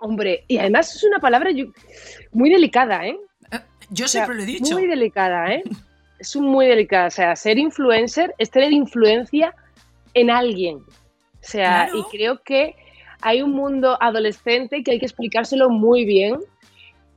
Hombre, 0.00 0.44
y 0.48 0.56
además 0.58 0.94
es 0.94 1.04
una 1.04 1.18
palabra 1.18 1.50
muy 2.32 2.50
delicada, 2.50 3.06
¿eh? 3.06 3.18
eh 3.52 3.60
yo 3.90 4.08
siempre 4.08 4.34
lo 4.34 4.42
he 4.42 4.46
dicho. 4.46 4.74
Muy 4.74 4.86
delicada, 4.86 5.52
¿eh? 5.52 5.62
es 6.18 6.36
muy 6.36 6.66
delicada. 6.66 7.08
O 7.08 7.10
sea, 7.10 7.36
ser 7.36 7.58
influencer 7.58 8.34
es 8.38 8.50
tener 8.50 8.72
influencia 8.72 9.54
en 10.14 10.30
alguien. 10.30 10.76
O 10.78 11.42
sea, 11.42 11.88
y 11.94 12.02
creo 12.10 12.42
que 12.42 12.76
hay 13.22 13.42
un 13.42 13.52
mundo 13.52 13.96
adolescente 14.00 14.82
que 14.82 14.92
hay 14.92 14.98
que 14.98 15.06
explicárselo 15.06 15.70
muy 15.70 16.04
bien, 16.04 16.38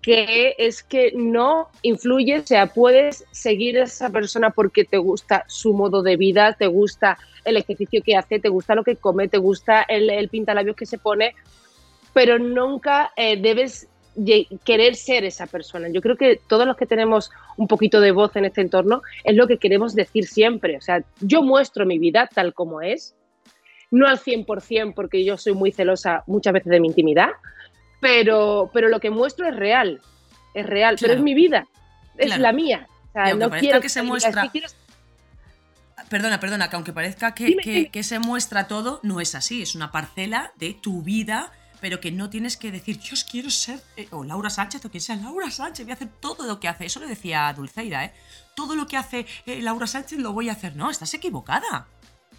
que 0.02 0.56
es 0.58 0.84
que 0.84 1.14
no 1.16 1.70
influye, 1.82 2.40
o 2.40 2.46
sea, 2.46 2.68
puedes 2.68 3.26
seguir 3.32 3.80
a 3.80 3.84
esa 3.84 4.10
persona 4.10 4.50
porque 4.50 4.84
te 4.84 4.98
gusta 4.98 5.46
su 5.48 5.74
modo 5.74 6.02
de 6.04 6.18
vida, 6.18 6.54
te 6.54 6.68
gusta 6.68 7.18
el 7.46 7.58
ejercicio 7.58 8.02
que 8.04 8.16
hace, 8.16 8.40
te 8.40 8.50
gusta 8.50 8.76
lo 8.76 8.84
que 8.84 8.98
come, 8.98 9.28
te 9.30 9.38
gusta 9.38 9.82
el, 9.84 10.10
el 10.10 10.28
pintalabios 10.30 10.76
que 10.76 10.86
se 10.86 10.98
pone, 10.98 11.36
pero 12.14 12.40
nunca 12.40 13.12
eh, 13.16 13.42
debes 13.42 13.88
querer 14.64 14.96
ser 14.96 15.24
esa 15.24 15.48
persona. 15.48 15.90
Yo 15.90 16.02
creo 16.02 16.16
que 16.16 16.40
todos 16.48 16.68
los 16.68 16.78
que 16.78 16.86
tenemos 16.86 17.32
un 17.58 17.68
poquito 17.68 18.00
de 18.00 18.12
voz 18.12 18.36
en 18.36 18.46
este 18.46 18.62
entorno 18.62 19.02
es 19.24 19.36
lo 19.36 19.48
que 19.48 19.58
queremos 19.58 19.96
decir 19.96 20.28
siempre. 20.28 20.78
O 20.78 20.82
sea, 20.82 21.04
yo 21.20 21.42
muestro 21.42 21.86
mi 21.86 21.98
vida 21.98 22.30
tal 22.34 22.54
como 22.54 22.82
es, 22.82 23.16
no 23.90 24.08
al 24.08 24.20
100% 24.20 24.94
porque 24.94 25.26
yo 25.26 25.38
soy 25.38 25.54
muy 25.54 25.72
celosa 25.72 26.24
muchas 26.28 26.54
veces 26.54 26.70
de 26.70 26.80
mi 26.80 26.90
intimidad, 26.90 27.30
pero, 28.00 28.70
pero 28.74 28.90
lo 28.90 29.00
que 29.00 29.10
muestro 29.10 29.48
es 29.48 29.56
real, 29.56 30.02
es 30.54 30.66
real, 30.66 30.98
pero 31.00 31.14
es 31.14 31.22
mi 31.22 31.34
vida, 31.34 31.68
es 32.18 32.38
la 32.38 32.52
mía. 32.52 32.88
O 33.10 33.12
sea, 33.14 33.34
no 33.34 33.50
quiero 33.50 33.82
que 33.82 33.90
se 33.90 34.04
muestra... 34.04 34.52
Perdona, 36.10 36.40
perdona, 36.40 36.70
que 36.70 36.76
aunque 36.76 36.94
parezca 36.94 37.34
que, 37.34 37.90
que 37.92 38.04
se 38.04 38.20
muestra 38.20 38.68
todo, 38.68 39.00
no 39.04 39.22
es 39.22 39.34
así, 39.34 39.64
es 39.64 39.74
una 39.74 39.92
parcela 39.92 40.52
de 40.58 40.74
tu 40.74 41.02
vida 41.02 41.52
pero 41.84 42.00
que 42.00 42.14
no 42.14 42.30
tienes 42.30 42.56
que 42.56 42.72
decir, 42.72 42.98
yo 43.00 43.18
quiero 43.30 43.50
ser, 43.50 43.78
eh, 43.98 44.08
o 44.12 44.24
Laura 44.24 44.50
Sánchez, 44.50 44.86
o 44.86 44.90
quien 44.90 45.02
sea, 45.02 45.18
Laura 45.18 45.52
Sánchez, 45.52 45.86
voy 45.86 45.92
a 45.92 45.96
hacer 45.96 46.08
todo 46.22 46.48
lo 46.48 46.58
que 46.58 46.70
hace. 46.70 46.86
Eso 46.86 47.02
lo 47.02 47.08
decía 47.08 47.54
Dulceida, 47.54 48.06
¿eh? 48.06 48.14
Todo 48.56 48.74
lo 48.74 48.88
que 48.88 48.96
hace 48.96 49.26
eh, 49.46 49.62
Laura 49.62 49.86
Sánchez 49.86 50.20
lo 50.20 50.32
voy 50.32 50.48
a 50.48 50.54
hacer. 50.54 50.78
No, 50.78 50.90
estás 50.90 51.14
equivocada. 51.14 51.88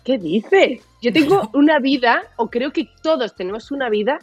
¿Qué 0.02 0.16
dices? 0.16 0.80
Yo 1.02 1.12
tengo 1.12 1.50
una 1.52 1.78
vida, 1.78 2.22
o 2.37 2.48
creo 2.48 2.72
que 2.72 2.88
todos 3.02 3.37
tenemos 3.37 3.70
una 3.70 3.90
vida 3.90 4.18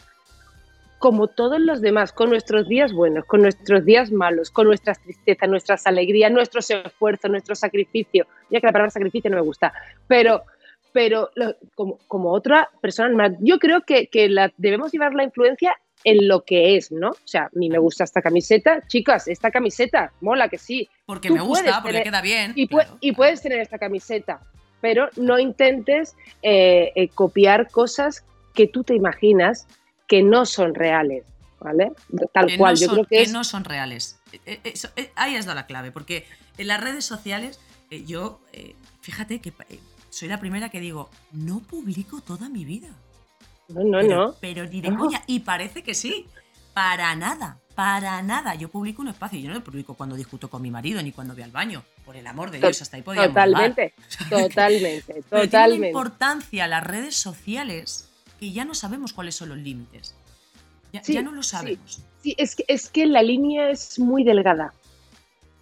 como 0.97 1.27
todos 1.27 1.60
los 1.60 1.81
demás, 1.81 2.13
con 2.13 2.31
nuestros 2.31 2.67
días 2.67 2.91
buenos, 2.91 3.23
con 3.25 3.43
nuestros 3.43 3.86
días 3.86 4.12
malos, 4.12 4.49
con 4.49 4.65
nuestras 4.65 4.99
tristezas, 5.03 5.47
nuestras 5.47 5.86
alegrías, 5.86 6.31
nuestros 6.31 6.67
esfuerzos, 6.71 7.29
nuestro 7.29 7.53
sacrificio. 7.53 8.25
Ya 8.49 8.60
que 8.60 8.65
la 8.65 8.73
palabra 8.73 8.89
sacrificio 8.89 9.29
no 9.29 9.38
me 9.38 9.43
gusta, 9.43 9.71
pero 10.07 10.45
pero 10.93 11.30
como, 11.75 11.97
como, 12.08 12.32
otra 12.32 12.69
persona 12.82 13.36
Yo 13.39 13.60
creo 13.60 13.82
que, 13.82 14.08
que 14.08 14.30
la, 14.30 14.51
debemos 14.58 14.91
llevar 14.91 15.13
la 15.13 15.23
influencia 15.23 15.75
en 16.04 16.27
lo 16.27 16.43
que 16.43 16.75
es, 16.75 16.91
¿no? 16.91 17.10
O 17.10 17.27
sea, 17.27 17.43
a 17.43 17.49
mí 17.54 17.69
me 17.69 17.77
gusta 17.77 18.04
esta 18.04 18.21
camiseta. 18.21 18.82
Chicas, 18.88 19.27
esta 19.27 19.51
camiseta, 19.51 20.12
mola 20.21 20.49
que 20.49 20.58
sí. 20.58 20.89
Porque 21.06 21.30
me 21.30 21.41
gusta, 21.41 21.82
porque 21.82 22.04
queda 22.04 22.21
bien. 22.21 22.54
Y, 22.56 22.69
y, 22.99 23.12
puedes 23.12 23.41
tener 23.41 23.60
esta 23.60 23.77
camiseta, 23.77 24.41
pero 24.80 25.10
no 25.17 25.39
intentes 25.39 26.15
eh, 26.41 26.91
eh, 26.95 27.10
copiar 27.10 27.69
cosas 27.69 28.25
que 28.54 28.67
tú 28.67 28.84
te 28.84 28.95
imaginas 28.95 29.67
que 30.08 30.23
no 30.23 30.45
son 30.45 30.75
reales, 30.75 31.23
¿vale? 31.60 31.93
Tal 32.34 32.58
cual, 32.58 32.75
yo 32.75 32.89
creo 32.89 33.06
que, 33.06 33.23
que 33.23 33.32
no 33.32 33.43
son 33.43 33.63
reales. 33.63 34.19
Eh, 34.45 34.73
ahí 35.15 35.36
has 35.36 35.45
dado 35.45 35.56
la 35.56 35.67
clave, 35.67 35.91
porque 35.91 36.25
en 36.58 36.67
las 36.67 36.82
redes 36.82 37.06
sociales 37.06 37.60
eh, 37.91 38.04
yo, 38.06 38.41
fíjate 39.01 39.39
que 39.39 39.54
soy 40.12 40.28
la 40.28 40.39
primera 40.39 40.69
que 40.69 40.80
digo, 40.80 41.10
no 41.32 41.62
publico 41.62 42.21
toda 42.21 42.50
mi 42.50 42.65
vida. 42.65 42.89
No, 43.69 43.84
no, 43.84 44.04
no. 44.04 44.36
Pero 44.41 44.65
ni 44.65 44.82
de 44.82 44.95
coña. 44.95 45.24
Y 45.26 45.39
parece 45.39 45.84
que 45.84 45.95
sí. 45.95 46.28
Para 46.74 47.15
nada, 47.15 47.60
para 47.76 48.21
nada. 48.21 48.56
Yo 48.56 48.69
publico 48.69 49.02
un 49.02 49.08
espacio. 49.08 49.39
Yo 49.39 49.47
no 49.47 49.56
lo 49.56 49.63
publico 49.63 49.93
cuando 49.93 50.15
discuto 50.15 50.50
con 50.50 50.62
mi 50.62 50.69
marido 50.69 51.02
ni 51.02 51.13
cuando 51.13 51.34
voy 51.34 51.43
al 51.43 51.52
baño. 51.52 51.84
Por 52.06 52.17
el 52.17 52.28
amor 52.28 52.52
de 52.52 52.60
Dios, 52.60 52.82
hasta 52.82 52.97
ahí 52.97 53.04
podíamos 53.04 53.30
Totalmente, 53.30 53.93
totalmente, 54.30 55.13
totalmente. 55.24 55.47
Tiene 55.47 55.88
importancia 55.88 56.67
las 56.67 56.84
redes 56.84 57.15
sociales 57.15 58.10
que 58.39 58.52
ya 58.52 58.65
no 58.65 58.74
sabemos 58.74 59.13
cuáles 59.13 59.36
son 59.36 59.50
los 59.50 59.58
límites. 59.58 60.13
Ya, 60.91 61.21
no 61.21 61.32
lo 61.32 61.41
sabemos. 61.41 62.02
Sí, 62.21 62.36
es, 62.38 62.56
que, 62.56 62.65
es 62.67 62.89
que 62.89 63.06
la 63.06 63.24
línea 63.24 63.69
es 63.69 63.97
muy 63.97 64.26
delgada. 64.26 64.74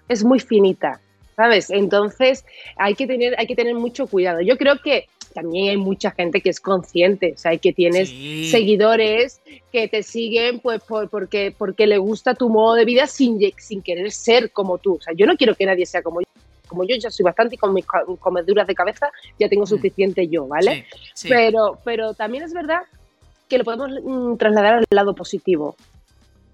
Es 0.07 0.23
muy 0.23 0.39
finita. 0.39 0.99
¿Sabes? 1.39 1.69
Entonces 1.69 2.45
hay 2.75 2.95
que 2.95 3.07
tener, 3.07 3.33
hay 3.39 3.47
que 3.47 3.55
tener 3.55 3.73
mucho 3.73 4.07
cuidado. 4.07 4.41
Yo 4.41 4.57
creo 4.57 4.75
que 4.83 5.05
también 5.33 5.69
hay 5.69 5.77
mucha 5.77 6.11
gente 6.11 6.41
que 6.41 6.49
es 6.49 6.59
consciente, 6.59 7.31
o 7.33 7.37
sea, 7.37 7.55
que 7.55 7.71
tienes 7.71 8.09
seguidores 8.51 9.39
que 9.71 9.87
te 9.87 10.03
siguen 10.03 10.59
pues 10.59 10.81
porque, 10.85 11.55
porque 11.57 11.87
le 11.87 11.97
gusta 11.97 12.33
tu 12.33 12.49
modo 12.49 12.75
de 12.75 12.83
vida 12.83 13.07
sin, 13.07 13.39
sin 13.57 13.81
querer 13.81 14.11
ser 14.11 14.51
como 14.51 14.79
tú. 14.79 14.95
O 14.95 15.01
sea, 15.01 15.13
yo 15.13 15.25
no 15.25 15.37
quiero 15.37 15.55
que 15.55 15.65
nadie 15.65 15.85
sea 15.85 16.01
como 16.01 16.19
yo. 16.19 16.27
Como 16.67 16.83
yo 16.83 16.97
ya 16.97 17.09
soy 17.09 17.23
bastante 17.23 17.55
y 17.55 17.57
con 17.57 17.73
mis 17.73 17.85
comeduras 17.85 18.67
de 18.67 18.75
cabeza 18.75 19.09
ya 19.39 19.47
tengo 19.47 19.63
mm. 19.63 19.67
suficiente 19.67 20.27
yo, 20.27 20.45
¿vale? 20.45 20.87
Pero, 21.23 21.79
pero 21.85 22.13
también 22.15 22.43
es 22.43 22.53
verdad 22.53 22.81
que 23.47 23.57
lo 23.57 23.63
podemos 23.63 23.91
mm, 24.03 24.35
trasladar 24.35 24.73
al 24.73 24.85
lado 24.89 25.15
positivo. 25.15 25.77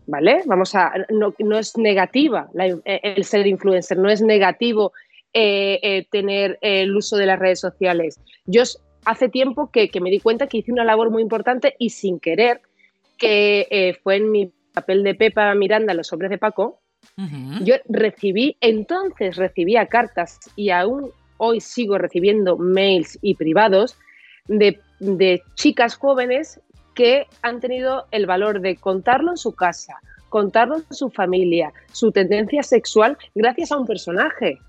¿Vale? 0.08 0.44
Vamos 0.46 0.76
a. 0.76 0.94
No, 1.10 1.34
no 1.40 1.58
es 1.58 1.78
negativa 1.78 2.50
el 2.86 3.24
ser 3.24 3.48
influencer, 3.48 3.98
no 3.98 4.10
es 4.10 4.22
negativo 4.22 4.94
eh, 5.34 5.80
eh, 5.82 6.08
tener 6.10 6.58
el 6.62 6.96
uso 6.96 7.18
de 7.18 7.26
las 7.26 7.40
redes 7.40 7.60
sociales. 7.60 8.20
Yo 8.46 8.64
hace 9.04 9.28
tiempo 9.28 9.70
que, 9.70 9.90
me 10.00 10.10
di 10.10 10.22
cuenta 10.22 10.48
que 10.48 10.60
hice 10.60 10.72
una 10.72 10.86
labor 10.86 11.12
muy 11.12 11.22
importante 11.22 11.76
y 11.78 11.90
sin 11.90 12.20
querer, 12.20 12.62
que 13.18 13.68
eh, 13.70 13.98
fue 14.02 14.16
en 14.16 14.32
mi 14.32 14.52
papel 14.74 15.04
de 15.04 15.14
Pepa 15.14 15.54
Miranda, 15.56 15.94
Los 15.94 16.14
Hombres 16.14 16.32
de 16.32 16.38
Paco, 16.38 16.80
yo 17.62 17.76
recibí, 17.88 18.58
entonces 18.62 19.36
recibía 19.36 19.88
cartas 19.88 20.40
y 20.56 20.70
aún 20.70 21.12
hoy 21.38 21.60
sigo 21.60 21.98
recibiendo 21.98 22.58
mails 22.58 23.20
y 23.22 23.36
privados 23.36 23.98
de, 24.48 24.80
de 25.00 25.44
chicas 25.56 25.96
jóvenes 25.96 26.62
que 26.96 27.28
han 27.44 27.60
tenido 27.60 28.08
el 28.12 28.26
valor 28.26 28.62
de 28.62 28.78
contarlo 28.78 29.32
en 29.32 29.38
su 29.38 29.54
casa, 29.54 30.00
contarlo 30.30 30.78
en 30.78 30.96
su 30.96 31.10
familia, 31.10 31.72
su 31.92 32.12
tendencia 32.12 32.64
sexual, 32.64 33.18
gracias 33.36 33.72
a 33.72 33.78
un 33.78 33.86
personaje. 33.86 34.60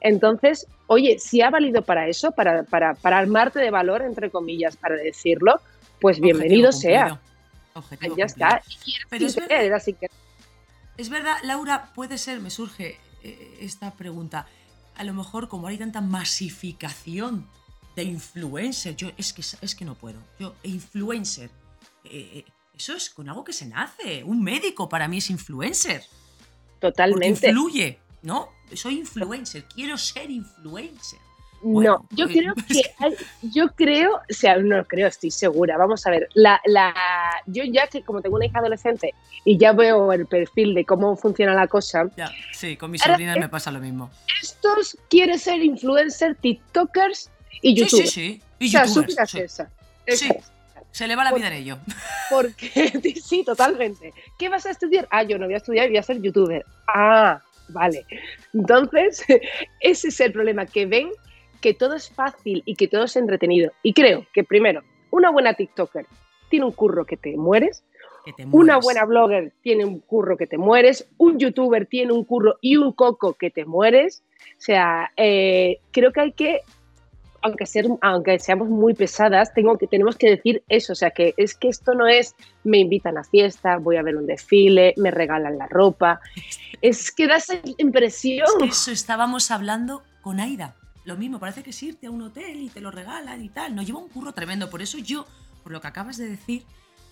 Entonces, 0.00 0.66
oye, 0.86 1.18
si 1.18 1.42
ha 1.42 1.50
valido 1.50 1.82
para 1.82 2.08
eso, 2.08 2.32
para, 2.32 2.62
para, 2.62 3.18
armarte 3.18 3.58
de 3.58 3.70
valor, 3.70 4.02
entre 4.02 4.30
comillas, 4.30 4.76
para 4.76 4.96
decirlo, 4.96 5.60
pues 6.00 6.20
bienvenido 6.20 6.72
sea. 6.72 7.20
ya 8.16 8.24
está. 8.24 8.62
Pero 9.10 9.26
es 9.26 9.36
verdad, 9.36 9.82
es 10.96 11.08
verdad, 11.08 11.36
Laura, 11.42 11.90
puede 11.94 12.18
ser, 12.18 12.40
me 12.40 12.50
surge 12.50 12.98
eh, 13.22 13.58
esta 13.60 13.92
pregunta. 13.92 14.46
A 14.94 15.02
lo 15.02 15.12
mejor, 15.12 15.48
como 15.48 15.66
hay 15.66 15.76
tanta 15.76 16.00
masificación 16.00 17.46
de 17.96 18.04
influencer, 18.04 18.94
yo 18.94 19.10
es 19.16 19.32
que, 19.32 19.42
es 19.42 19.74
que 19.74 19.84
no 19.84 19.94
puedo. 19.94 20.20
Yo, 20.38 20.54
influencer, 20.62 21.50
eh, 22.04 22.30
eh, 22.38 22.44
eso 22.76 22.94
es 22.94 23.10
con 23.10 23.28
algo 23.28 23.44
que 23.44 23.52
se 23.52 23.66
nace. 23.66 24.24
Un 24.24 24.42
médico 24.42 24.88
para 24.88 25.08
mí 25.08 25.18
es 25.18 25.30
influencer. 25.30 26.02
Totalmente. 26.80 27.48
influye. 27.48 27.98
¿no? 28.24 28.48
Soy 28.72 28.98
influencer, 28.98 29.64
quiero 29.72 29.96
ser 29.96 30.30
influencer. 30.30 31.20
no, 31.62 32.06
yo 32.10 32.26
pues, 32.26 32.36
creo 32.36 32.54
que 32.68 32.82
yo 33.42 33.68
creo, 33.68 34.16
o 34.16 34.32
sea, 34.32 34.56
no 34.56 34.84
creo, 34.86 35.06
estoy 35.06 35.30
segura. 35.30 35.76
Vamos 35.76 36.06
a 36.06 36.10
ver, 36.10 36.28
la, 36.34 36.60
la, 36.64 36.92
yo 37.46 37.62
ya 37.64 37.86
que 37.86 38.02
como 38.02 38.22
tengo 38.22 38.36
una 38.36 38.46
hija 38.46 38.58
adolescente 38.58 39.14
y 39.44 39.58
ya 39.58 39.72
veo 39.72 40.12
el 40.12 40.26
perfil 40.26 40.74
de 40.74 40.84
cómo 40.84 41.16
funciona 41.16 41.54
la 41.54 41.68
cosa. 41.68 42.10
sí, 42.52 42.76
con 42.76 42.90
mis 42.90 43.02
sobrinas 43.02 43.38
me 43.38 43.48
pasa 43.48 43.70
lo 43.70 43.78
mismo. 43.78 44.10
Estos 44.42 44.96
quieren 45.08 45.38
ser 45.38 45.62
influencers, 45.62 46.36
TikTokers 46.40 47.30
y 47.60 47.74
YouTubers. 47.74 48.10
Sí, 48.10 48.40
sí, 48.40 48.40
sí. 48.40 48.42
Y 48.58 48.70
YouTubers, 48.70 49.34
esa. 49.34 49.70
Sí. 50.08 50.28
Se 50.94 51.08
le 51.08 51.16
va 51.16 51.24
la 51.24 51.32
vida 51.32 51.48
en 51.48 51.54
ello. 51.54 51.78
Porque, 52.30 53.18
sí, 53.22 53.42
totalmente. 53.44 54.14
¿Qué 54.38 54.48
vas 54.48 54.64
a 54.64 54.70
estudiar? 54.70 55.08
Ah, 55.10 55.24
yo 55.24 55.38
no 55.38 55.46
voy 55.46 55.54
a 55.54 55.56
estudiar, 55.58 55.88
voy 55.88 55.98
a 55.98 56.02
ser 56.04 56.22
youtuber. 56.22 56.64
Ah, 56.86 57.42
Vale. 57.68 58.04
Entonces, 58.52 59.24
ese 59.80 60.08
es 60.08 60.20
el 60.20 60.32
problema, 60.32 60.66
que 60.66 60.86
ven 60.86 61.10
que 61.60 61.74
todo 61.74 61.94
es 61.94 62.10
fácil 62.10 62.62
y 62.66 62.76
que 62.76 62.88
todo 62.88 63.04
es 63.04 63.16
entretenido. 63.16 63.72
Y 63.82 63.94
creo 63.94 64.26
que 64.32 64.44
primero, 64.44 64.82
una 65.10 65.30
buena 65.30 65.54
TikToker 65.54 66.06
tiene 66.50 66.66
un 66.66 66.72
curro 66.72 67.04
que 67.04 67.16
te 67.16 67.36
mueres, 67.36 67.82
una 68.52 68.78
buena 68.78 69.04
blogger 69.04 69.52
tiene 69.62 69.84
un 69.84 69.98
curro 69.98 70.36
que 70.36 70.46
te 70.46 70.56
mueres, 70.56 71.06
un 71.18 71.38
youtuber 71.38 71.86
tiene 71.86 72.12
un 72.12 72.24
curro 72.24 72.56
y 72.60 72.76
un 72.76 72.92
coco 72.92 73.34
que 73.34 73.50
te 73.50 73.64
mueres. 73.64 74.22
O 74.58 74.60
sea, 74.60 75.10
eh, 75.16 75.80
creo 75.90 76.12
que 76.12 76.20
hay 76.20 76.32
que 76.32 76.60
aunque, 78.00 78.38
seamos 78.38 78.68
muy 78.68 78.94
pesadas, 78.94 79.52
tengo 79.52 79.76
que, 79.76 79.86
tenemos 79.86 80.16
que 80.16 80.30
decir 80.30 80.64
eso. 80.68 80.94
O 80.94 80.96
sea, 80.96 81.10
que 81.10 81.34
es 81.36 81.54
que 81.54 81.68
esto 81.68 81.94
no 81.94 82.06
es 82.06 82.34
me 82.64 82.78
invitan 82.78 83.18
a 83.18 83.24
fiesta, 83.24 83.76
voy 83.76 83.96
a 83.96 84.02
ver 84.02 84.16
un 84.16 84.26
desfile, 84.26 84.94
me 84.96 85.10
regalan 85.10 85.58
la 85.58 85.66
ropa. 85.68 86.20
Es 86.80 87.10
que 87.10 87.26
da 87.26 87.36
esa 87.36 87.54
impresión. 87.76 88.46
eso 88.62 88.90
estábamos 88.90 89.50
hablando 89.50 90.02
con 90.22 90.40
Aida. 90.40 90.74
Lo 91.04 91.18
mismo, 91.18 91.38
parece 91.38 91.62
que 91.62 91.70
es 91.70 91.82
irte 91.82 92.06
a 92.06 92.10
un 92.10 92.22
hotel 92.22 92.62
y 92.62 92.70
te 92.70 92.80
lo 92.80 92.90
regalan 92.90 93.42
y 93.44 93.50
tal. 93.50 93.74
Nos 93.74 93.86
lleva 93.86 93.98
un 93.98 94.08
curro 94.08 94.32
tremendo. 94.32 94.70
Por 94.70 94.80
eso 94.80 94.96
yo, 94.96 95.26
por 95.62 95.72
lo 95.72 95.82
que 95.82 95.88
acabas 95.88 96.16
de 96.16 96.26
decir, 96.26 96.64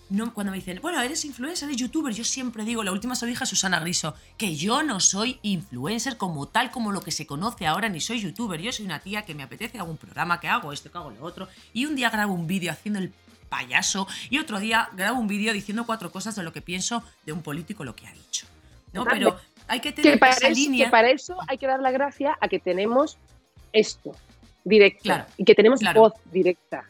no, 0.09 0.33
cuando 0.33 0.51
me 0.51 0.57
dicen, 0.57 0.79
bueno, 0.81 1.01
eres 1.01 1.25
influencer, 1.25 1.69
eres 1.69 1.81
youtuber, 1.81 2.13
yo 2.13 2.23
siempre 2.23 2.63
digo, 2.63 2.83
la 2.83 2.91
última 2.91 3.15
se 3.15 3.45
Susana 3.45 3.79
Griso, 3.79 4.15
que 4.37 4.55
yo 4.55 4.83
no 4.83 4.99
soy 4.99 5.39
influencer 5.41 6.17
como 6.17 6.47
tal, 6.47 6.71
como 6.71 6.91
lo 6.91 7.01
que 7.01 7.11
se 7.11 7.25
conoce 7.25 7.65
ahora, 7.65 7.89
ni 7.89 7.99
soy 7.99 8.19
youtuber. 8.19 8.61
Yo 8.61 8.71
soy 8.71 8.85
una 8.85 8.99
tía 8.99 9.23
que 9.23 9.33
me 9.33 9.43
apetece 9.43 9.79
algún 9.79 9.97
programa, 9.97 10.39
que 10.39 10.47
hago 10.47 10.71
esto, 10.71 10.91
que 10.91 10.97
hago 10.97 11.11
lo 11.11 11.23
otro, 11.23 11.47
y 11.73 11.85
un 11.85 11.95
día 11.95 12.09
grabo 12.09 12.33
un 12.33 12.47
vídeo 12.47 12.71
haciendo 12.71 12.99
el 12.99 13.11
payaso, 13.49 14.07
y 14.29 14.39
otro 14.39 14.59
día 14.59 14.89
grabo 14.93 15.19
un 15.19 15.27
vídeo 15.27 15.53
diciendo 15.53 15.85
cuatro 15.85 16.11
cosas 16.11 16.35
de 16.35 16.43
lo 16.43 16.53
que 16.53 16.61
pienso 16.61 17.03
de 17.25 17.31
un 17.33 17.41
político, 17.41 17.83
lo 17.83 17.95
que 17.95 18.07
ha 18.07 18.13
dicho. 18.13 18.45
¿no? 18.93 19.05
Pero 19.05 19.37
hay 19.67 19.79
que 19.79 19.91
tener 19.91 20.19
para 20.19 20.33
esa 20.33 20.47
eso, 20.47 20.55
línea. 20.55 20.85
Que 20.85 20.91
para 20.91 21.09
eso 21.09 21.37
hay 21.47 21.57
que 21.57 21.67
dar 21.67 21.79
la 21.79 21.91
gracia 21.91 22.37
a 22.39 22.47
que 22.47 22.59
tenemos 22.59 23.17
esto 23.71 24.15
directo 24.63 25.13
y 25.37 25.43
que 25.43 25.55
tenemos 25.55 25.81
voz 25.93 26.13
directa. 26.31 26.85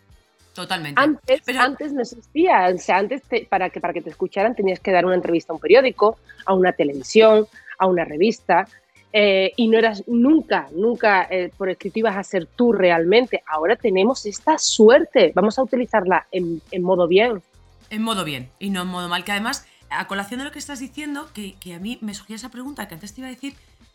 Totalmente. 0.54 1.02
Antes, 1.02 1.42
antes 1.58 1.94
no 1.94 2.02
existía, 2.02 2.68
o 2.74 2.78
sea, 2.78 2.98
antes 2.98 3.22
para, 3.50 3.70
que, 3.70 3.80
para 3.80 3.94
que 3.94 4.02
te 4.02 4.12
escucharan 4.12 4.56
tenías 4.56 4.80
que 4.80 4.92
dar 4.92 5.06
una 5.06 5.16
entrevista 5.16 5.52
a 5.52 5.56
un 5.56 5.60
periódico, 5.60 6.18
a 6.46 6.54
una 6.54 6.74
televisión, 6.74 7.48
a 7.80 7.88
una 7.88 8.06
revista, 8.06 8.68
eh, 9.16 9.52
y 9.56 9.68
no 9.68 9.78
eras 9.78 10.04
nunca, 10.08 10.68
nunca 10.72 11.28
eh, 11.30 11.52
por 11.56 11.70
escrito 11.70 12.00
ibas 12.00 12.18
a 12.18 12.24
ser 12.24 12.46
tú 12.46 12.72
realmente. 12.72 13.44
Ahora 13.48 13.76
tenemos 13.76 14.26
esta 14.26 14.58
suerte, 14.58 15.32
vamos 15.36 15.58
a 15.58 15.63
utilizarla 15.63 16.28
en, 16.32 16.62
en, 16.72 16.84
modo 16.84 17.08
bien. 17.08 17.42
En 17.89 18.02
modo 18.02 18.24
bien 18.24 18.50
y 18.60 18.70
no 18.70 18.84
en 18.84 18.88
modo 18.88 19.10
mal, 19.10 19.24
que 19.24 19.32
además, 19.32 19.68
a 19.89 20.08
colación 20.08 20.39
de 20.39 20.46
lo 20.46 20.52
que 20.52 20.60
estás 20.60 20.80
diciendo, 20.80 21.30
que, 21.34 21.56
que 21.60 21.76
a 21.76 21.80
mí 21.80 21.98
me 22.02 22.13
surgió 22.13 22.36
esa 22.36 22.50
pregunta 22.50 22.88
que 22.88 22.96
antes 22.96 23.13
te 23.13 23.22
iba 23.22 23.28
a 23.28 23.32
decir, 23.32 23.54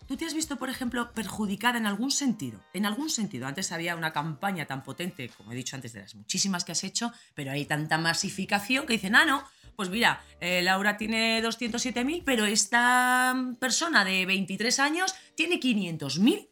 ¿Tú 0.08 0.16
te 0.16 0.24
has 0.24 0.32
visto, 0.32 0.56
por 0.56 0.70
ejemplo, 0.70 1.12
perjudicada 1.12 1.76
en 1.76 1.84
algún 1.84 2.10
sentido? 2.10 2.60
En 2.72 2.86
algún 2.86 3.10
sentido. 3.10 3.46
Antes 3.46 3.72
había 3.72 3.94
una 3.94 4.14
campaña 4.14 4.64
tan 4.64 4.82
potente, 4.82 5.30
como 5.36 5.52
he 5.52 5.54
dicho 5.54 5.76
antes, 5.76 5.92
de 5.92 6.00
las 6.00 6.14
muchísimas 6.14 6.64
que 6.64 6.72
has 6.72 6.82
hecho, 6.82 7.12
pero 7.34 7.50
hay 7.50 7.66
tanta 7.66 7.98
masificación 7.98 8.86
que 8.86 8.94
dicen, 8.94 9.14
ah, 9.14 9.26
no, 9.26 9.44
pues 9.76 9.90
mira, 9.90 10.22
eh, 10.40 10.62
Laura 10.62 10.96
tiene 10.96 11.42
207.000, 11.42 12.22
pero 12.24 12.46
esta 12.46 13.36
persona 13.60 14.02
de 14.02 14.24
23 14.24 14.78
años 14.78 15.14
tiene 15.34 15.60
500.000. 15.60 16.48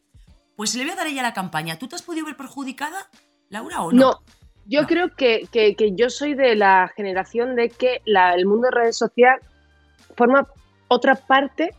Pues 0.55 0.75
le 0.75 0.83
voy 0.83 0.93
a 0.93 0.95
dar 0.95 1.07
a 1.07 1.09
ella 1.09 1.23
la 1.23 1.33
campaña. 1.33 1.79
¿Tú 1.79 1.87
te 1.87 1.95
has 1.95 2.03
podido 2.03 2.27
ver 2.27 2.37
perjudicada, 2.37 3.09
Laura, 3.49 3.81
o 3.81 3.91
no? 3.91 3.99
No, 3.99 4.23
yo 4.67 4.85
creo 4.85 5.15
que, 5.15 5.47
yo 5.95 6.11
soy 6.11 6.35
de 6.35 6.55
la 6.55 6.91
generación 6.95 7.55
de 7.55 7.69
que 7.71 8.03
el 8.05 8.45
mundo 8.45 8.67
de 8.67 8.81
redes 8.81 8.97
sociales 8.97 9.43
forma 10.15 10.47
otra 10.89 11.15
parte 11.15 11.73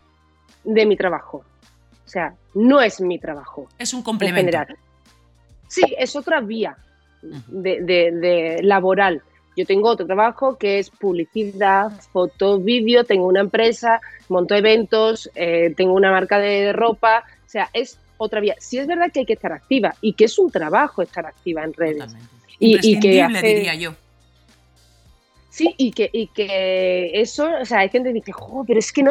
de 0.65 0.85
mi 0.85 0.97
trabajo. 0.97 1.45
O 2.09 2.11
sea, 2.11 2.35
no 2.55 2.81
es 2.81 3.03
mi 3.03 3.19
trabajo. 3.19 3.69
Es 3.79 3.93
un 3.93 4.03
complemento. 4.03 4.57
Sí, 5.69 5.83
es 5.99 6.17
otra 6.17 6.41
vía 6.41 6.75
de, 7.21 8.61
laboral. 8.63 9.21
Yo 9.55 9.67
tengo 9.67 9.91
otro 9.91 10.07
trabajo 10.07 10.57
que 10.57 10.79
es 10.79 10.89
publicidad, 10.89 11.93
foto, 12.11 12.61
vídeo, 12.61 13.05
tengo 13.05 13.27
una 13.27 13.41
empresa, 13.41 14.01
monto 14.31 14.55
eventos, 14.55 15.31
eh, 15.35 15.75
tengo 15.77 15.93
una 15.93 16.11
marca 16.11 16.39
de 16.39 16.73
ropa, 16.73 17.25
o 17.45 17.49
sea, 17.51 17.69
es 17.75 17.99
otra 18.17 18.41
vía. 18.41 18.55
Sí 18.59 18.79
es 18.79 18.87
verdad 18.87 19.13
que 19.13 19.21
hay 19.21 19.27
que 19.27 19.35
estar 19.35 19.53
activa 19.53 19.95
y 20.01 20.15
que 20.15 20.25
es 20.25 20.39
un 20.39 20.51
trabajo 20.51 21.03
estar 21.03 21.27
activa 21.27 21.63
en 21.63 21.75
redes. 21.75 22.17
Y, 22.59 22.77
y, 22.77 22.99
que 23.01 23.29
diría 23.43 23.75
yo. 23.75 23.95
Sí, 25.59 25.75
y 25.77 25.91
que, 25.91 26.09
y 26.13 26.29
que 26.29 27.21
eso, 27.21 27.51
o 27.61 27.65
sea, 27.65 27.81
hay 27.81 27.89
gente 27.89 28.11
que 28.11 28.21
dice, 28.21 28.31
joder, 28.31 28.65
pero 28.65 28.79
es 28.79 28.93
que 28.93 29.03
no 29.03 29.11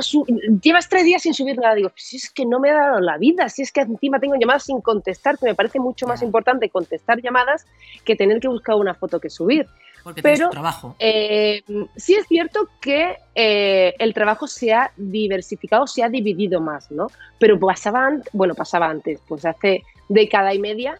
llevas 0.62 0.88
tres 0.88 1.03
días 1.03 1.21
sin 1.21 1.33
subir 1.33 1.57
nada. 1.57 1.75
Digo, 1.75 1.91
si 1.93 2.15
es 2.15 2.29
que 2.29 2.45
no 2.45 2.62
me 2.62 2.71
ha 2.71 2.75
dado 2.75 3.01
la 3.01 3.17
vida, 3.17 3.49
si 3.49 3.63
es 3.63 3.71
que 3.73 3.81
encima 3.81 4.17
tengo 4.17 4.33
llamadas 4.39 4.63
sin 4.63 4.79
contestar, 4.79 5.38
que 5.38 5.47
me 5.47 5.55
parece 5.55 5.81
mucho 5.81 6.07
más 6.07 6.21
importante 6.21 6.69
contestar 6.69 7.21
llamadas 7.21 7.65
que 8.05 8.15
tener 8.15 8.39
que 8.39 8.47
buscar 8.47 8.77
una 8.77 8.93
foto 8.93 9.19
que 9.19 9.29
subir. 9.29 9.67
Porque 10.05 10.21
pero 10.21 10.49
trabajo. 10.49 10.95
Eh, 10.99 11.63
sí 11.97 12.15
es 12.15 12.25
cierto 12.27 12.69
que 12.79 13.17
eh, 13.36 13.93
el 13.99 14.13
trabajo 14.13 14.47
se 14.47 14.71
ha 14.71 14.93
diversificado, 14.95 15.86
se 15.86 16.01
ha 16.01 16.07
dividido 16.07 16.62
más, 16.62 16.89
¿no? 16.91 17.07
Pero 17.39 17.60
pasaba 17.60 18.05
antes, 18.05 18.31
bueno, 18.31 18.55
pasaba 18.55 18.88
antes, 18.88 19.19
pues 19.27 19.43
hace 19.43 19.83
década 20.07 20.53
y 20.53 20.60
media, 20.60 20.97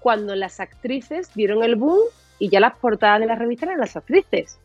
cuando 0.00 0.34
las 0.34 0.58
actrices 0.58 1.34
dieron 1.34 1.62
el 1.62 1.76
boom 1.76 2.00
y 2.38 2.48
ya 2.48 2.60
las 2.60 2.76
portadas 2.76 3.20
de 3.20 3.26
las 3.26 3.38
revistas 3.38 3.68
eran 3.68 3.80
las 3.80 3.96
actrices. 3.96 4.58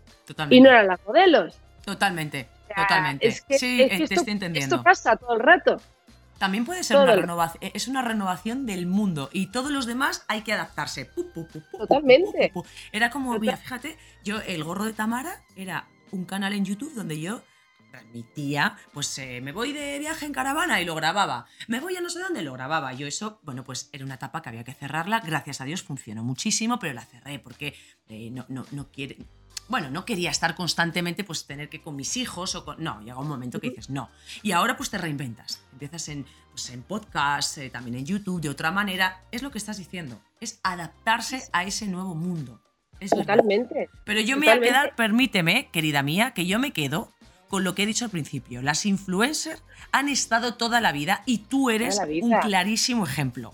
Y 0.49 0.61
no 0.61 0.69
eran 0.69 0.87
las 0.87 0.99
modelos. 1.05 1.57
Totalmente, 1.85 2.47
totalmente. 2.75 3.31
sí, 3.31 3.87
te 3.89 4.03
estoy 4.03 4.17
entendiendo. 4.27 4.75
Esto 4.75 4.83
pasa 4.83 5.15
todo 5.15 5.33
el 5.33 5.39
rato. 5.39 5.81
También 6.37 6.65
puede 6.65 6.83
ser 6.83 6.97
una 6.97 7.15
renovación, 7.15 7.71
es 7.75 7.87
una 7.87 8.01
renovación 8.01 8.65
del 8.65 8.87
mundo 8.87 9.29
y 9.31 9.51
todos 9.51 9.69
los 9.69 9.85
demás 9.85 10.25
hay 10.27 10.41
que 10.41 10.53
adaptarse. 10.53 11.07
Totalmente. 11.77 12.51
Era 12.91 13.11
como, 13.11 13.37
mira, 13.37 13.57
fíjate, 13.57 13.95
yo, 14.23 14.41
el 14.41 14.63
gorro 14.63 14.85
de 14.85 14.93
Tamara 14.93 15.43
era 15.55 15.85
un 16.11 16.25
canal 16.25 16.53
en 16.53 16.65
YouTube 16.65 16.95
donde 16.95 17.19
yo 17.19 17.43
transmitía, 17.91 18.77
pues 18.93 19.17
eh, 19.17 19.41
me 19.41 19.51
voy 19.51 19.73
de 19.73 19.99
viaje 19.99 20.25
en 20.25 20.33
caravana 20.33 20.81
y 20.81 20.85
lo 20.85 20.95
grababa, 20.95 21.45
me 21.67 21.79
voy 21.79 21.95
a 21.95 22.01
no 22.01 22.09
sé 22.09 22.19
dónde, 22.19 22.41
lo 22.41 22.53
grababa. 22.53 22.93
Yo 22.93 23.05
eso, 23.05 23.39
bueno, 23.43 23.63
pues 23.63 23.89
era 23.91 24.05
una 24.05 24.15
etapa 24.15 24.41
que 24.41 24.49
había 24.49 24.63
que 24.63 24.73
cerrarla, 24.73 25.19
gracias 25.19 25.61
a 25.61 25.65
Dios 25.65 25.83
funcionó 25.83 26.23
muchísimo, 26.23 26.79
pero 26.79 26.93
la 26.93 27.05
cerré 27.05 27.39
porque 27.39 27.75
eh, 28.07 28.29
no, 28.31 28.45
no, 28.49 28.65
no 28.71 28.89
quiere, 28.91 29.17
bueno, 29.67 29.89
no 29.89 30.03
quería 30.03 30.31
estar 30.31 30.53
constantemente, 30.55 31.23
pues 31.23 31.45
tener 31.45 31.69
que 31.69 31.81
con 31.81 31.95
mis 31.95 32.17
hijos 32.17 32.55
o 32.55 32.65
con... 32.65 32.83
No, 32.83 32.99
llega 33.01 33.17
un 33.19 33.29
momento 33.29 33.61
que 33.61 33.69
dices, 33.69 33.89
no. 33.89 34.09
Y 34.41 34.51
ahora 34.51 34.75
pues 34.75 34.89
te 34.89 34.97
reinventas. 34.97 35.63
Empiezas 35.71 36.09
en, 36.09 36.25
pues, 36.49 36.69
en 36.71 36.83
podcast, 36.83 37.57
eh, 37.57 37.69
también 37.69 37.95
en 37.95 38.05
YouTube, 38.05 38.41
de 38.41 38.49
otra 38.49 38.71
manera. 38.71 39.23
Es 39.31 39.41
lo 39.43 39.49
que 39.49 39.57
estás 39.57 39.77
diciendo. 39.77 40.21
Es 40.41 40.59
adaptarse 40.63 41.43
a 41.53 41.63
ese 41.63 41.87
nuevo 41.87 42.15
mundo. 42.15 42.61
Totalmente. 43.09 43.89
Pero 44.03 44.19
yo 44.19 44.37
me 44.37 44.47
voy 44.47 44.55
a 44.55 44.59
quedar, 44.59 44.95
permíteme, 44.95 45.69
querida 45.71 46.03
mía, 46.03 46.31
que 46.35 46.45
yo 46.45 46.59
me 46.59 46.71
quedo 46.71 47.13
con 47.51 47.65
lo 47.65 47.75
que 47.75 47.83
he 47.83 47.85
dicho 47.85 48.05
al 48.05 48.11
principio. 48.11 48.61
Las 48.61 48.85
influencers 48.85 49.61
han 49.91 50.07
estado 50.07 50.53
toda 50.53 50.79
la 50.79 50.93
vida 50.93 51.21
y 51.25 51.39
tú 51.39 51.69
eres 51.69 51.99
un 51.99 52.31
clarísimo 52.39 53.05
ejemplo. 53.05 53.53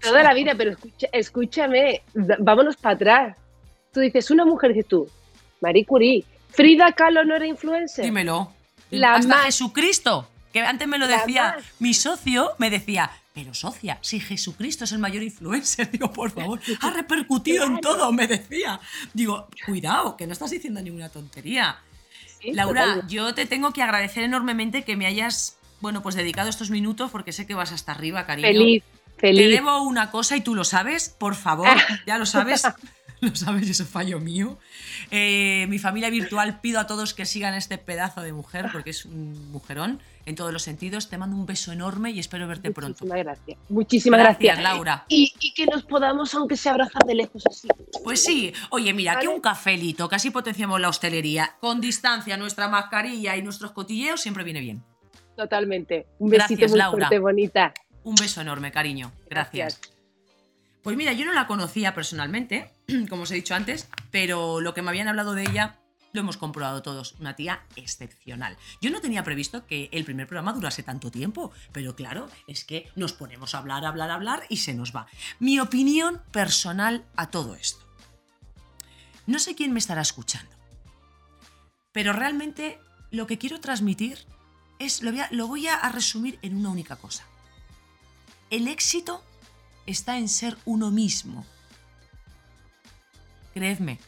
Toda 0.00 0.22
la 0.22 0.32
vida, 0.32 0.54
pero 0.56 0.74
escúchame, 1.12 2.00
vámonos 2.14 2.76
para 2.76 2.94
atrás. 2.94 3.36
Tú 3.92 4.00
dices, 4.00 4.30
una 4.30 4.46
mujer, 4.46 4.72
dices 4.72 4.88
tú, 4.88 5.06
Marie 5.60 5.84
Curie. 5.84 6.24
Frida 6.48 6.92
Kahlo 6.92 7.26
no 7.26 7.36
era 7.36 7.46
influencer. 7.46 8.06
Dímelo. 8.06 8.52
La 8.90 9.16
Hasta 9.16 9.36
Jesucristo, 9.40 10.30
que 10.50 10.60
antes 10.60 10.88
me 10.88 10.96
lo 10.96 11.06
decía 11.06 11.58
mi 11.78 11.92
socio, 11.92 12.52
me 12.56 12.70
decía, 12.70 13.10
pero 13.34 13.52
socia, 13.52 13.98
si 14.00 14.18
Jesucristo 14.18 14.84
es 14.84 14.92
el 14.92 14.98
mayor 14.98 15.22
influencer, 15.22 15.90
digo, 15.92 16.10
por 16.10 16.30
favor, 16.30 16.58
ha 16.80 16.90
repercutido 16.90 17.66
en 17.66 17.82
todo, 17.82 18.10
me 18.12 18.26
decía. 18.26 18.80
Digo, 19.12 19.48
cuidado, 19.66 20.16
que 20.16 20.26
no 20.26 20.32
estás 20.32 20.52
diciendo 20.52 20.80
ninguna 20.80 21.10
tontería. 21.10 21.76
Laura, 22.52 23.06
yo 23.08 23.34
te 23.34 23.46
tengo 23.46 23.72
que 23.72 23.82
agradecer 23.82 24.24
enormemente 24.24 24.84
que 24.84 24.96
me 24.96 25.06
hayas, 25.06 25.58
bueno, 25.80 26.02
pues 26.02 26.14
dedicado 26.14 26.48
estos 26.48 26.70
minutos 26.70 27.10
porque 27.10 27.32
sé 27.32 27.46
que 27.46 27.54
vas 27.54 27.72
hasta 27.72 27.92
arriba, 27.92 28.26
cariño. 28.26 28.48
Feliz, 28.48 28.84
feliz. 29.18 29.48
Te 29.48 29.48
debo 29.48 29.82
una 29.82 30.10
cosa 30.10 30.36
y 30.36 30.40
tú 30.40 30.54
lo 30.54 30.64
sabes, 30.64 31.14
por 31.18 31.34
favor, 31.34 31.68
ya 32.06 32.18
lo 32.18 32.26
sabes. 32.26 32.62
lo 33.20 33.34
sabes, 33.34 33.68
eso 33.68 33.82
es 33.82 33.88
fallo 33.88 34.20
mío. 34.20 34.58
Eh, 35.10 35.66
mi 35.68 35.78
familia 35.78 36.10
virtual 36.10 36.60
pido 36.60 36.80
a 36.80 36.86
todos 36.86 37.14
que 37.14 37.24
sigan 37.24 37.54
este 37.54 37.78
pedazo 37.78 38.22
de 38.22 38.32
mujer 38.32 38.68
porque 38.72 38.90
es 38.90 39.04
un 39.04 39.50
mujerón 39.50 40.00
en 40.26 40.34
todos 40.34 40.52
los 40.52 40.62
sentidos. 40.62 41.08
Te 41.08 41.16
mando 41.16 41.36
un 41.36 41.46
beso 41.46 41.72
enorme 41.72 42.10
y 42.10 42.18
espero 42.18 42.46
verte 42.46 42.70
pronto. 42.70 43.04
Muchísimas 43.04 43.24
gracias. 43.24 43.58
Muchísimas 43.68 44.20
gracias, 44.20 44.62
Laura. 44.62 45.04
Y, 45.08 45.32
que 45.54 45.66
nos 45.66 45.84
podamos, 45.84 46.34
aunque 46.34 46.56
sea 46.56 46.72
abrazar 46.72 47.02
de 47.04 47.14
lejos 47.14 47.44
así. 47.46 47.68
Pues 48.04 48.22
sí. 48.22 48.52
Oye, 48.70 48.92
mira, 48.92 49.12
aquí 49.12 49.26
un 49.26 49.40
cafelito, 49.40 50.08
casi 50.08 50.30
potenciamos 50.30 50.80
la 50.80 50.88
hostelería. 50.88 51.56
Con 51.60 51.80
distancia, 51.80 52.36
nuestra 52.36 52.68
mascarilla 52.68 53.36
y 53.36 53.42
nuestros 53.42 53.72
cotilleos 53.72 54.20
siempre 54.20 54.44
viene 54.44 54.60
bien. 54.60 54.82
Totalmente. 55.36 56.06
Un 56.18 56.30
besito 56.30 56.48
gracias, 56.48 56.70
muy 56.70 56.78
Laura. 56.78 57.10
bonita. 57.20 57.74
Un 58.02 58.14
beso 58.14 58.40
enorme, 58.40 58.70
cariño. 58.70 59.12
gracias. 59.28 59.95
Pues 60.86 60.96
mira, 60.96 61.12
yo 61.14 61.24
no 61.24 61.32
la 61.32 61.48
conocía 61.48 61.94
personalmente, 61.94 62.70
como 63.10 63.24
os 63.24 63.30
he 63.32 63.34
dicho 63.34 63.56
antes, 63.56 63.88
pero 64.12 64.60
lo 64.60 64.72
que 64.72 64.82
me 64.82 64.90
habían 64.90 65.08
hablado 65.08 65.34
de 65.34 65.42
ella 65.42 65.80
lo 66.12 66.20
hemos 66.20 66.36
comprobado 66.36 66.80
todos. 66.80 67.16
Una 67.18 67.34
tía 67.34 67.66
excepcional. 67.74 68.56
Yo 68.80 68.92
no 68.92 69.00
tenía 69.00 69.24
previsto 69.24 69.66
que 69.66 69.88
el 69.90 70.04
primer 70.04 70.28
programa 70.28 70.52
durase 70.52 70.84
tanto 70.84 71.10
tiempo, 71.10 71.50
pero 71.72 71.96
claro, 71.96 72.30
es 72.46 72.64
que 72.64 72.88
nos 72.94 73.12
ponemos 73.14 73.52
a 73.52 73.58
hablar, 73.58 73.84
hablar, 73.84 74.12
hablar 74.12 74.44
y 74.48 74.58
se 74.58 74.74
nos 74.74 74.94
va. 74.94 75.08
Mi 75.40 75.58
opinión 75.58 76.22
personal 76.30 77.04
a 77.16 77.30
todo 77.32 77.56
esto. 77.56 77.84
No 79.26 79.40
sé 79.40 79.56
quién 79.56 79.72
me 79.72 79.80
estará 79.80 80.02
escuchando, 80.02 80.54
pero 81.90 82.12
realmente 82.12 82.78
lo 83.10 83.26
que 83.26 83.38
quiero 83.38 83.58
transmitir 83.58 84.24
es, 84.78 85.02
lo 85.02 85.10
voy 85.10 85.20
a, 85.20 85.28
lo 85.32 85.48
voy 85.48 85.66
a 85.66 85.88
resumir 85.88 86.38
en 86.42 86.54
una 86.54 86.70
única 86.70 86.94
cosa. 86.94 87.24
El 88.50 88.68
éxito 88.68 89.24
está 89.86 90.18
en 90.18 90.28
ser 90.28 90.58
uno 90.64 90.90
mismo. 90.90 91.44
Creedme. 93.54 93.98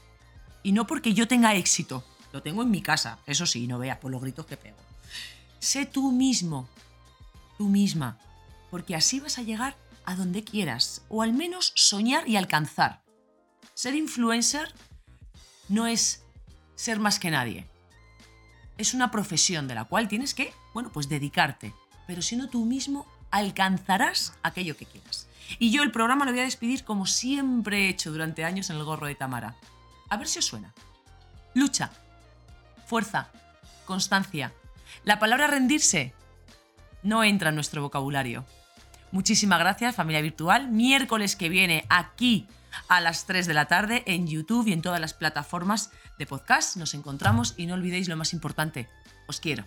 Y 0.63 0.73
no 0.73 0.87
porque 0.87 1.15
yo 1.15 1.27
tenga 1.29 1.55
éxito. 1.55 2.05
Lo 2.33 2.43
tengo 2.43 2.63
en 2.63 2.71
mi 2.71 2.83
casa. 2.83 3.19
Eso 3.27 3.47
sí, 3.47 3.67
no 3.67 3.79
veas 3.79 3.99
por 3.99 4.11
los 4.11 4.21
gritos 4.21 4.47
que 4.47 4.57
pego. 4.57 4.77
Sé 5.59 5.87
tú 5.87 6.13
mismo. 6.13 6.69
Tú 7.57 7.69
misma. 7.69 8.19
Porque 8.71 8.95
así 8.95 9.21
vas 9.21 9.39
a 9.39 9.43
llegar 9.43 9.77
a 10.05 10.15
donde 10.15 10.45
quieras. 10.45 11.03
O 11.09 11.23
al 11.23 11.33
menos 11.33 11.73
soñar 11.75 12.29
y 12.29 12.37
alcanzar. 12.37 13.03
Ser 13.75 13.95
influencer 13.95 14.75
no 15.69 15.87
es 15.87 16.25
ser 16.75 16.99
más 16.99 17.19
que 17.19 17.31
nadie. 17.31 17.67
Es 18.77 18.95
una 18.95 19.11
profesión 19.11 19.67
de 19.69 19.75
la 19.75 19.85
cual 19.85 20.09
tienes 20.09 20.35
que, 20.35 20.53
bueno, 20.75 20.91
pues 20.93 21.09
dedicarte. 21.09 21.75
Pero 22.07 22.23
siendo 22.23 22.49
tú 22.49 22.65
mismo, 22.65 23.07
alcanzarás 23.31 24.35
aquello 24.43 24.77
que 24.77 24.87
quieras. 24.87 25.28
Y 25.59 25.71
yo 25.71 25.83
el 25.83 25.93
programa 25.93 26.25
lo 26.25 26.33
voy 26.33 26.41
a 26.41 26.45
despedir 26.45 26.85
como 26.85 27.07
siempre 27.07 27.87
he 27.87 27.89
hecho 27.89 28.13
durante 28.13 28.45
años 28.45 28.71
en 28.71 28.77
el 28.77 28.85
gorro 28.85 29.07
de 29.07 29.15
Tamara. 29.15 29.57
A 30.09 30.17
ver 30.17 30.29
si 30.29 30.39
os 30.39 30.45
suena. 30.45 30.75
Lucha, 31.55 31.91
fuerza, 32.87 33.31
constancia. 33.85 34.53
La 35.05 35.19
palabra 35.19 35.47
rendirse 35.47 36.15
no 37.03 37.25
entra 37.25 37.49
en 37.49 37.55
nuestro 37.55 37.83
vocabulario. 37.83 38.45
Muchísimas 39.11 39.59
gracias 39.59 39.95
familia 39.97 40.21
virtual. 40.21 40.69
Miércoles 40.69 41.37
que 41.37 41.49
viene 41.49 41.87
aquí 41.89 42.47
a 42.89 43.01
las 43.01 43.27
3 43.27 43.47
de 43.47 43.55
la 43.55 43.67
tarde 43.67 44.03
en 44.07 44.27
YouTube 44.27 44.69
y 44.69 44.73
en 44.73 44.83
todas 44.83 45.01
las 45.01 45.15
plataformas 45.15 45.91
de 46.19 46.27
podcast. 46.27 46.77
Nos 46.77 46.95
encontramos 46.95 47.55
y 47.57 47.67
no 47.67 47.75
olvidéis 47.75 48.09
lo 48.09 48.17
más 48.17 48.33
importante. 48.33 48.89
Os 49.27 49.41
quiero. 49.41 49.65